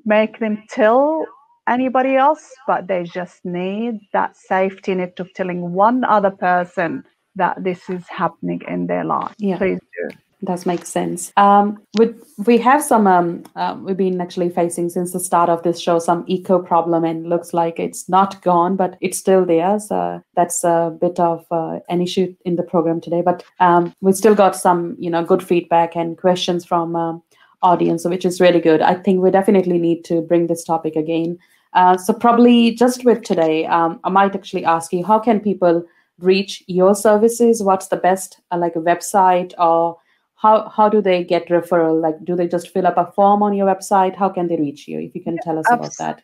make 0.07 0.39
them 0.39 0.65
tell 0.71 1.27
anybody 1.69 2.17
else, 2.17 2.51
but 2.67 2.87
they 2.89 3.05
just 3.05 3.45
need 3.45 4.01
that 4.15 4.37
safety 4.37 4.95
net 4.95 5.21
of 5.21 5.33
telling 5.35 5.73
one 5.73 6.05
other 6.05 6.31
person 6.31 7.05
that 7.37 7.63
this 7.63 7.91
is 7.91 8.09
happening 8.09 8.63
in 8.67 8.87
their 8.87 9.05
life. 9.05 9.35
Yeah. 9.39 9.59
Please 9.59 9.79
do. 9.81 10.17
That 10.43 10.65
makes 10.67 10.89
sense. 10.89 11.33
Um, 11.37 11.83
we 11.99 12.15
we 12.47 12.59
have 12.59 12.83
some. 12.83 13.09
Um, 13.09 13.43
uh, 13.57 13.77
we've 13.83 13.97
been 13.97 14.21
actually 14.21 14.51
facing 14.51 14.89
since 14.89 15.13
the 15.13 15.19
start 15.19 15.49
of 15.49 15.65
this 15.65 15.81
show 15.81 15.99
some 15.99 16.25
eco 16.29 16.61
problem, 16.61 17.05
and 17.05 17.29
looks 17.29 17.53
like 17.53 17.81
it's 17.81 18.09
not 18.09 18.41
gone, 18.43 18.77
but 18.77 18.97
it's 19.01 19.19
still 19.19 19.45
there. 19.45 19.81
So 19.81 20.23
that's 20.37 20.63
a 20.63 20.97
bit 21.01 21.19
of 21.19 21.45
uh, 21.51 21.81
an 21.89 22.01
issue 22.01 22.37
in 22.45 22.55
the 22.55 22.63
program 22.63 23.01
today. 23.01 23.21
But 23.21 23.43
um, 23.59 23.93
we 24.01 24.13
still 24.13 24.37
got 24.37 24.55
some, 24.55 24.95
you 25.01 25.11
know, 25.11 25.25
good 25.25 25.43
feedback 25.43 25.97
and 25.97 26.17
questions 26.17 26.65
from 26.65 26.95
um, 26.95 27.21
audience, 27.63 28.05
which 28.05 28.25
is 28.25 28.41
really 28.41 28.61
good. 28.61 28.81
I 28.81 28.95
think 28.95 29.21
we 29.21 29.33
definitely 29.33 29.79
need 29.79 30.05
to 30.05 30.21
bring 30.21 30.47
this 30.47 30.63
topic 30.63 30.95
again. 30.95 31.37
Uh, 31.73 31.97
so 31.97 32.13
probably 32.13 32.77
just 32.77 33.05
with 33.05 33.23
today, 33.23 33.67
um, 33.67 33.99
I 34.05 34.09
might 34.09 34.37
actually 34.37 34.65
ask 34.65 34.93
you, 34.93 35.05
how 35.05 35.19
can 35.19 35.41
people 35.41 35.85
reach 36.21 36.63
your 36.69 36.95
services? 36.95 37.61
What's 37.61 37.89
the 37.89 37.97
best, 37.97 38.41
uh, 38.53 38.59
like 38.59 38.77
a 38.77 38.81
website 38.81 39.53
or 39.59 39.99
how 40.39 40.69
how 40.69 40.89
do 40.89 41.03
they 41.03 41.25
get 41.25 41.49
referral? 41.49 42.01
Like 42.01 42.25
do 42.25 42.37
they 42.37 42.47
just 42.47 42.71
fill 42.71 42.87
up 42.87 42.97
a 42.97 43.11
form 43.13 43.43
on 43.43 43.55
your 43.55 43.67
website? 43.67 44.15
How 44.17 44.29
can 44.29 44.47
they 44.49 44.57
reach 44.57 44.87
you? 44.87 45.01
If 45.01 45.15
you 45.15 45.23
can 45.23 45.39
tell 45.43 45.59
us 45.59 45.67
about 45.71 45.97
that. 45.99 46.23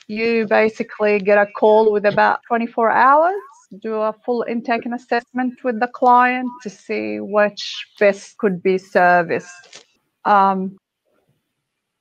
You 0.07 0.47
basically 0.47 1.19
get 1.19 1.37
a 1.37 1.45
call 1.45 1.91
with 1.91 2.05
about 2.05 2.39
24 2.47 2.89
hours 2.89 3.52
do 3.81 3.95
a 3.95 4.13
full 4.25 4.45
intake 4.47 4.85
and 4.85 4.93
assessment 4.93 5.63
with 5.63 5.79
the 5.79 5.87
client 5.87 6.49
to 6.63 6.69
see 6.69 7.19
which 7.19 7.85
best 7.99 8.37
could 8.37 8.61
be 8.63 8.77
serviced. 8.77 9.85
Um, 10.25 10.77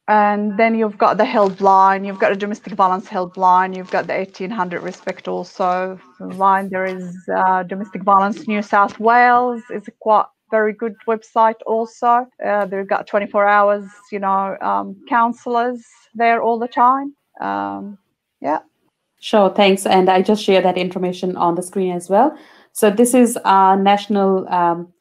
and 0.08 0.58
then 0.58 0.74
you've 0.74 0.98
got 0.98 1.16
the 1.16 1.24
helpline, 1.24 2.04
you've 2.04 2.18
got 2.18 2.32
a 2.32 2.36
domestic 2.36 2.74
violence 2.74 3.08
helpline, 3.08 3.74
you've 3.74 3.90
got 3.90 4.06
the 4.06 4.14
1800 4.14 4.82
respect 4.82 5.28
also. 5.28 5.98
Line 6.20 6.68
there 6.70 6.84
is 6.84 7.16
uh, 7.34 7.62
domestic 7.62 8.02
violence 8.02 8.46
New 8.48 8.62
South 8.62 8.98
Wales 8.98 9.62
is 9.70 9.86
a 9.88 9.92
quite 10.00 10.26
very 10.50 10.72
good 10.74 10.94
website 11.08 11.60
also. 11.66 12.26
Uh, 12.44 12.66
they've 12.66 12.86
got 12.86 13.06
24 13.06 13.46
hours, 13.46 13.84
you 14.10 14.18
know, 14.18 14.56
um, 14.60 14.96
counselors 15.08 15.82
there 16.14 16.42
all 16.42 16.58
the 16.58 16.68
time. 16.68 17.14
Um, 17.40 17.96
yeah. 18.40 18.58
Sure, 19.22 19.50
thanks. 19.50 19.86
And 19.86 20.08
I 20.08 20.20
just 20.20 20.42
share 20.42 20.60
that 20.62 20.76
information 20.76 21.36
on 21.36 21.54
the 21.54 21.62
screen 21.62 21.92
as 21.92 22.10
well. 22.10 22.36
So 22.72 22.90
this 22.90 23.14
is 23.14 23.38
our 23.44 23.76
national 23.76 24.48
um, 24.52 24.92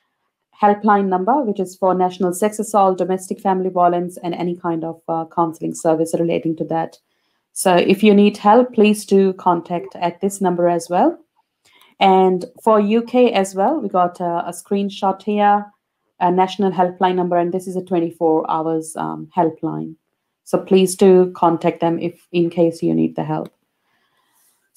helpline 0.62 1.08
number, 1.08 1.42
which 1.42 1.60
is 1.60 1.76
for 1.76 1.96
national 1.96 2.32
sex 2.34 2.60
assault, 2.60 3.00
domestic 3.00 3.40
family 3.40 3.72
violence, 3.72 4.20
and 4.22 4.36
any 4.36 4.56
kind 4.56 4.84
of 4.84 5.02
uh, 5.08 5.26
counseling 5.36 5.74
service 5.74 6.14
relating 6.20 6.56
to 6.58 6.64
that. 6.66 7.00
So 7.54 7.76
if 7.76 8.04
you 8.04 8.14
need 8.14 8.38
help, 8.38 8.76
please 8.76 9.06
do 9.06 9.34
contact 9.34 9.96
at 9.96 10.22
this 10.22 10.40
number 10.40 10.70
as 10.70 10.88
well. 10.88 11.18
And 12.00 12.46
for 12.64 12.80
UK 12.80 13.34
as 13.34 13.56
well, 13.56 13.80
we 13.80 13.90
got 13.90 14.20
a, 14.20 14.48
a 14.48 14.52
screenshot 14.52 15.20
here, 15.24 15.66
a 16.20 16.30
national 16.32 16.72
helpline 16.72 17.16
number, 17.16 17.38
and 17.38 17.52
this 17.52 17.66
is 17.66 17.76
a 17.76 17.84
24 17.84 18.52
hours 18.52 18.96
um, 18.98 19.32
helpline. 19.36 19.96
So 20.44 20.60
please 20.60 20.96
do 20.96 21.32
contact 21.32 21.80
them 21.80 21.98
if 21.98 22.28
in 22.32 22.52
case 22.52 22.84
you 22.84 22.94
need 22.94 23.16
the 23.16 23.24
help. 23.24 23.52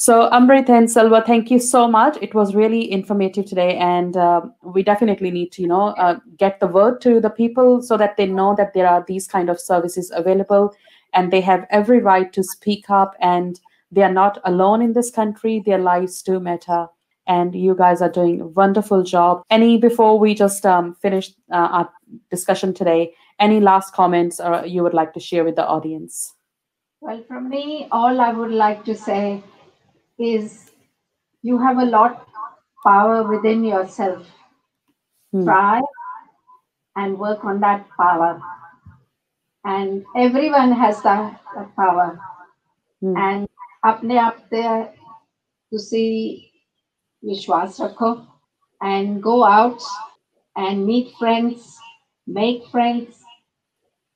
So 0.05 0.28
Amrit 0.28 0.68
and 0.68 0.86
Salwa, 0.86 1.24
thank 1.24 1.50
you 1.50 1.59
so 1.59 1.88
much. 1.88 2.18
It 2.20 2.34
was 2.34 2.55
really 2.55 2.92
informative 2.92 3.46
today, 3.46 3.78
and 3.78 4.14
uh, 4.18 4.42
we 4.62 4.82
definitely 4.82 5.30
need 5.30 5.50
to, 5.52 5.62
you 5.62 5.68
know, 5.68 5.94
uh, 5.96 6.18
get 6.36 6.61
the 6.61 6.66
word 6.66 7.00
to 7.00 7.22
the 7.22 7.30
people 7.30 7.80
so 7.80 7.96
that 7.96 8.18
they 8.18 8.26
know 8.26 8.55
that 8.55 8.74
there 8.74 8.86
are 8.86 9.02
these 9.09 9.26
kind 9.26 9.48
of 9.48 9.59
services 9.59 10.12
available, 10.14 10.74
and 11.14 11.32
they 11.32 11.40
have 11.40 11.66
every 11.70 12.00
right 12.00 12.34
to 12.34 12.42
speak 12.44 12.90
up, 12.90 13.14
and 13.22 13.61
they 13.90 14.02
are 14.02 14.12
not 14.12 14.42
alone 14.44 14.82
in 14.82 14.92
this 14.92 15.11
country. 15.11 15.62
Their 15.64 15.78
lives 15.78 16.20
do 16.20 16.38
matter, 16.38 16.86
and 17.26 17.55
you 17.55 17.74
guys 17.74 18.02
are 18.02 18.12
doing 18.12 18.42
a 18.42 18.48
wonderful 18.48 19.05
job. 19.05 19.42
Any 19.48 19.78
before 19.78 20.18
we 20.18 20.34
just 20.34 20.66
um, 20.66 20.96
finish 20.96 21.30
uh, 21.50 21.68
our 21.78 21.90
discussion 22.30 22.74
today, 22.74 23.14
any 23.40 23.59
last 23.59 23.94
comments 23.94 24.38
or 24.38 24.66
you 24.66 24.82
would 24.82 24.92
like 24.92 25.14
to 25.14 25.20
share 25.20 25.44
with 25.44 25.57
the 25.57 25.66
audience? 25.66 26.34
Well, 27.00 27.24
from 27.26 27.48
me, 27.48 27.88
all 27.90 28.20
I 28.20 28.32
would 28.32 28.52
like 28.52 28.84
to 28.84 28.94
say 28.94 29.42
is 30.18 30.70
you 31.42 31.58
have 31.58 31.78
a 31.78 31.84
lot 31.84 32.26
power 32.86 33.22
within 33.22 33.64
yourself. 33.64 34.26
Hmm. 35.32 35.44
Try 35.44 35.80
and 36.96 37.18
work 37.18 37.44
on 37.44 37.60
that 37.60 37.86
power. 37.96 38.40
And 39.64 40.04
everyone 40.16 40.72
has 40.72 41.02
that, 41.02 41.40
that 41.56 41.74
power. 41.76 42.20
Hmm. 43.00 43.16
And 43.16 43.48
apne 43.84 44.16
up 44.16 44.48
there 44.50 44.92
to 45.72 45.78
see 45.78 46.50
Vishwas 47.24 47.80
Rakho 47.80 48.26
and 48.80 49.22
go 49.22 49.44
out 49.44 49.82
and 50.56 50.86
meet 50.86 51.14
friends, 51.18 51.78
make 52.26 52.66
friends, 52.68 53.22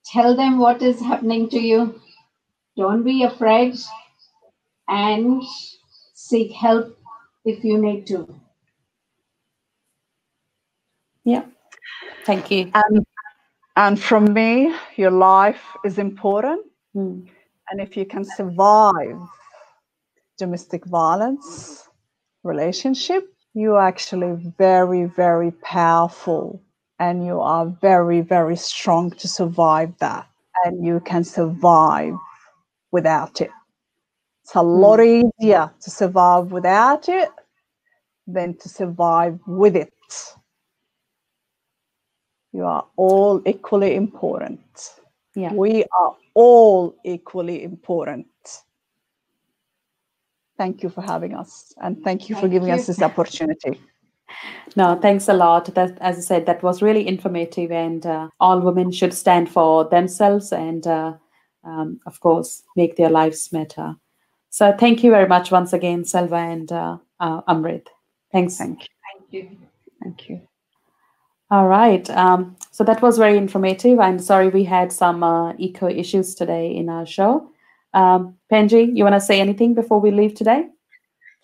tell 0.04 0.36
them 0.36 0.58
what 0.58 0.82
is 0.82 1.00
happening 1.00 1.48
to 1.50 1.58
you. 1.58 2.00
Don't 2.76 3.02
be 3.02 3.24
afraid 3.24 3.74
and 4.88 5.42
seek 6.18 6.50
help 6.52 6.98
if 7.44 7.62
you 7.62 7.78
need 7.78 8.04
to. 8.08 8.18
Yeah. 11.24 11.44
Thank 12.24 12.50
you. 12.50 12.72
And, 12.74 13.06
and 13.76 14.00
from 14.00 14.32
me, 14.32 14.74
your 14.96 15.12
life 15.12 15.62
is 15.84 15.96
important. 15.98 16.66
Mm. 16.96 17.28
And 17.70 17.80
if 17.80 17.96
you 17.96 18.04
can 18.04 18.24
survive 18.24 19.16
domestic 20.38 20.84
violence, 20.86 21.88
relationship, 22.42 23.32
you're 23.54 23.80
actually 23.80 24.34
very, 24.58 25.04
very 25.04 25.52
powerful 25.62 26.60
and 26.98 27.24
you 27.24 27.40
are 27.40 27.66
very, 27.80 28.22
very 28.22 28.56
strong 28.56 29.12
to 29.12 29.28
survive 29.28 29.96
that. 30.00 30.26
And 30.64 30.84
you 30.84 30.98
can 31.00 31.22
survive 31.22 32.14
without 32.90 33.40
it. 33.40 33.50
It's 34.48 34.56
a 34.56 34.62
lot 34.62 34.98
mm. 34.98 35.30
easier 35.38 35.70
to 35.78 35.90
survive 35.90 36.52
without 36.52 37.10
it 37.10 37.28
than 38.26 38.56
to 38.56 38.68
survive 38.70 39.38
with 39.46 39.76
it. 39.76 39.92
You 42.54 42.64
are 42.64 42.86
all 42.96 43.42
equally 43.44 43.94
important. 43.94 44.62
Yeah. 45.34 45.52
We 45.52 45.84
are 46.00 46.16
all 46.32 46.96
equally 47.04 47.62
important. 47.62 48.26
Thank 50.56 50.82
you 50.82 50.88
for 50.88 51.02
having 51.02 51.34
us 51.34 51.74
and 51.82 52.02
thank 52.02 52.30
you 52.30 52.34
thank 52.34 52.46
for 52.46 52.48
giving 52.48 52.68
you. 52.68 52.74
us 52.74 52.86
this 52.86 53.02
opportunity. 53.02 53.78
No, 54.76 54.94
thanks 54.94 55.28
a 55.28 55.32
lot. 55.32 55.74
That, 55.74 55.96
as 56.02 56.18
I 56.18 56.20
said, 56.20 56.46
that 56.46 56.62
was 56.62 56.82
really 56.82 57.08
informative, 57.08 57.72
and 57.72 58.04
uh, 58.04 58.28
all 58.38 58.60
women 58.60 58.92
should 58.92 59.14
stand 59.14 59.48
for 59.50 59.86
themselves 59.88 60.52
and, 60.52 60.86
uh, 60.86 61.14
um, 61.64 61.98
of 62.04 62.20
course, 62.20 62.62
make 62.76 62.96
their 62.96 63.08
lives 63.08 63.48
better. 63.48 63.96
So, 64.50 64.74
thank 64.78 65.04
you 65.04 65.10
very 65.10 65.28
much 65.28 65.50
once 65.50 65.72
again, 65.72 66.04
Salwa 66.04 66.52
and 66.52 66.72
uh, 66.72 66.98
uh 67.20 67.42
Amrit. 67.42 67.86
Thanks. 68.32 68.56
Thank 68.56 68.82
you. 68.82 68.88
Thank 69.12 69.32
you. 69.32 69.58
Thank 70.02 70.28
you. 70.28 70.40
All 71.50 71.66
right. 71.66 72.08
Um, 72.10 72.56
so 72.72 72.84
that 72.84 73.00
was 73.00 73.16
very 73.16 73.38
informative. 73.38 73.98
I'm 74.00 74.18
sorry 74.18 74.48
we 74.48 74.64
had 74.64 74.92
some 74.92 75.22
uh, 75.22 75.54
eco 75.56 75.88
issues 75.88 76.34
today 76.34 76.76
in 76.76 76.90
our 76.90 77.06
show. 77.06 77.50
Um, 77.94 78.36
Penji, 78.52 78.94
you 78.94 79.02
want 79.02 79.14
to 79.14 79.20
say 79.20 79.40
anything 79.40 79.74
before 79.74 79.98
we 79.98 80.10
leave 80.10 80.34
today? 80.34 80.66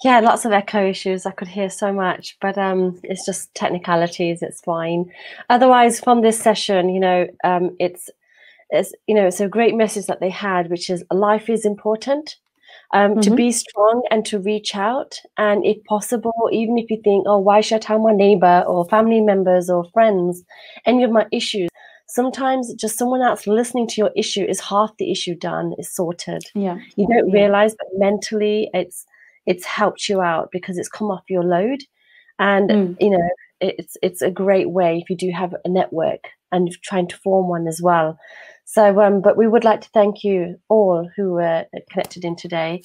Yeah, 0.02 0.20
lots 0.20 0.44
of 0.44 0.52
echo 0.52 0.86
issues. 0.86 1.24
I 1.24 1.30
could 1.30 1.48
hear 1.48 1.70
so 1.70 1.92
much, 1.92 2.36
but 2.40 2.58
um, 2.58 3.00
it's 3.02 3.24
just 3.24 3.54
technicalities. 3.54 4.42
It's 4.42 4.60
fine. 4.60 5.10
Otherwise, 5.48 6.00
from 6.00 6.20
this 6.20 6.38
session, 6.38 6.90
you 6.90 7.00
know, 7.00 7.26
um, 7.42 7.74
it's 7.78 8.10
it's 8.70 8.92
you 9.06 9.14
know, 9.14 9.26
it's 9.26 9.40
a 9.40 9.48
great 9.48 9.74
message 9.74 10.06
that 10.06 10.20
they 10.20 10.30
had, 10.30 10.68
which 10.68 10.90
is 10.90 11.04
life 11.10 11.48
is 11.48 11.64
important. 11.64 12.36
Um, 12.94 13.10
mm-hmm. 13.10 13.20
To 13.22 13.34
be 13.34 13.50
strong 13.50 14.02
and 14.10 14.24
to 14.26 14.38
reach 14.38 14.76
out, 14.76 15.18
and 15.36 15.66
if 15.66 15.82
possible, 15.84 16.48
even 16.52 16.78
if 16.78 16.88
you 16.90 17.00
think, 17.02 17.26
oh, 17.26 17.38
why 17.38 17.60
should 17.60 17.76
I 17.76 17.78
tell 17.80 17.98
my 17.98 18.12
neighbor 18.12 18.64
or 18.68 18.88
family 18.88 19.20
members 19.20 19.68
or 19.68 19.84
friends 19.92 20.44
any 20.86 21.02
of 21.02 21.10
my 21.10 21.26
issues? 21.32 21.68
sometimes 22.06 22.72
just 22.74 22.98
someone 22.98 23.22
else 23.22 23.46
listening 23.46 23.88
to 23.88 23.94
your 23.96 24.10
issue 24.14 24.44
is 24.44 24.60
half 24.60 24.96
the 24.98 25.10
issue 25.10 25.34
done 25.34 25.72
is 25.78 25.92
sorted 25.92 26.42
yeah 26.54 26.76
you 26.96 27.06
don't 27.08 27.28
yeah. 27.28 27.34
realize 27.34 27.72
that 27.72 27.88
mentally 27.96 28.70
it's 28.74 29.06
it's 29.46 29.64
helped 29.64 30.08
you 30.08 30.20
out 30.20 30.48
because 30.52 30.78
it's 30.78 30.88
come 30.88 31.10
off 31.10 31.22
your 31.28 31.42
load 31.42 31.80
and 32.38 32.70
mm. 32.70 32.96
you 33.00 33.10
know 33.10 33.28
it's 33.60 33.96
it's 34.02 34.22
a 34.22 34.30
great 34.30 34.70
way 34.70 34.98
if 34.98 35.08
you 35.08 35.16
do 35.16 35.30
have 35.30 35.54
a 35.64 35.68
network 35.68 36.28
and 36.52 36.70
trying 36.82 37.08
to 37.08 37.16
form 37.16 37.48
one 37.48 37.66
as 37.66 37.80
well 37.82 38.18
so 38.64 39.00
um 39.00 39.20
but 39.20 39.36
we 39.36 39.48
would 39.48 39.64
like 39.64 39.80
to 39.80 39.88
thank 39.90 40.24
you 40.24 40.56
all 40.68 41.08
who 41.16 41.32
were 41.32 41.64
connected 41.90 42.24
in 42.24 42.36
today 42.36 42.80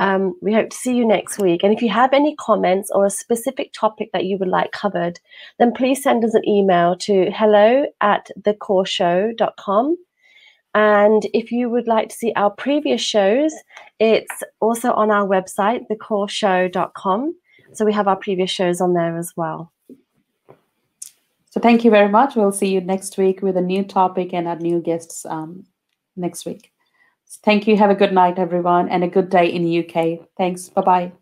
um, 0.00 0.34
we 0.40 0.54
hope 0.54 0.70
to 0.70 0.76
see 0.76 0.94
you 0.96 1.06
next 1.06 1.38
week. 1.38 1.62
And 1.62 1.74
if 1.74 1.82
you 1.82 1.90
have 1.90 2.14
any 2.14 2.34
comments 2.36 2.90
or 2.90 3.04
a 3.04 3.10
specific 3.10 3.70
topic 3.74 4.08
that 4.14 4.24
you 4.24 4.38
would 4.38 4.48
like 4.48 4.72
covered, 4.72 5.20
then 5.58 5.72
please 5.74 6.02
send 6.02 6.24
us 6.24 6.32
an 6.32 6.48
email 6.48 6.96
to 7.00 7.30
hello 7.30 7.84
at 8.00 8.30
thekaurshow.com. 8.40 9.96
And 10.74 11.26
if 11.34 11.52
you 11.52 11.68
would 11.68 11.86
like 11.86 12.08
to 12.08 12.16
see 12.16 12.32
our 12.34 12.50
previous 12.50 13.02
shows, 13.02 13.52
it's 13.98 14.42
also 14.60 14.92
on 14.92 15.10
our 15.10 15.26
website, 15.26 15.82
thekaurshow.com. 15.90 17.34
So 17.74 17.84
we 17.84 17.92
have 17.92 18.08
our 18.08 18.16
previous 18.16 18.50
shows 18.50 18.80
on 18.80 18.94
there 18.94 19.18
as 19.18 19.34
well. 19.36 19.70
So 21.50 21.60
thank 21.60 21.84
you 21.84 21.90
very 21.90 22.08
much. 22.08 22.36
We'll 22.36 22.52
see 22.52 22.68
you 22.68 22.80
next 22.80 23.18
week 23.18 23.42
with 23.42 23.56
a 23.56 23.60
new 23.60 23.84
topic 23.84 24.32
and 24.32 24.46
our 24.46 24.56
new 24.56 24.80
guests 24.80 25.26
um, 25.26 25.66
next 26.16 26.46
week. 26.46 26.72
Thank 27.44 27.66
you. 27.66 27.76
Have 27.76 27.90
a 27.90 27.94
good 27.94 28.12
night, 28.12 28.38
everyone, 28.38 28.88
and 28.88 29.04
a 29.04 29.08
good 29.08 29.30
day 29.30 29.46
in 29.52 29.64
the 29.64 29.84
UK. 29.84 30.28
Thanks. 30.36 30.68
Bye 30.68 30.82
bye. 30.82 31.12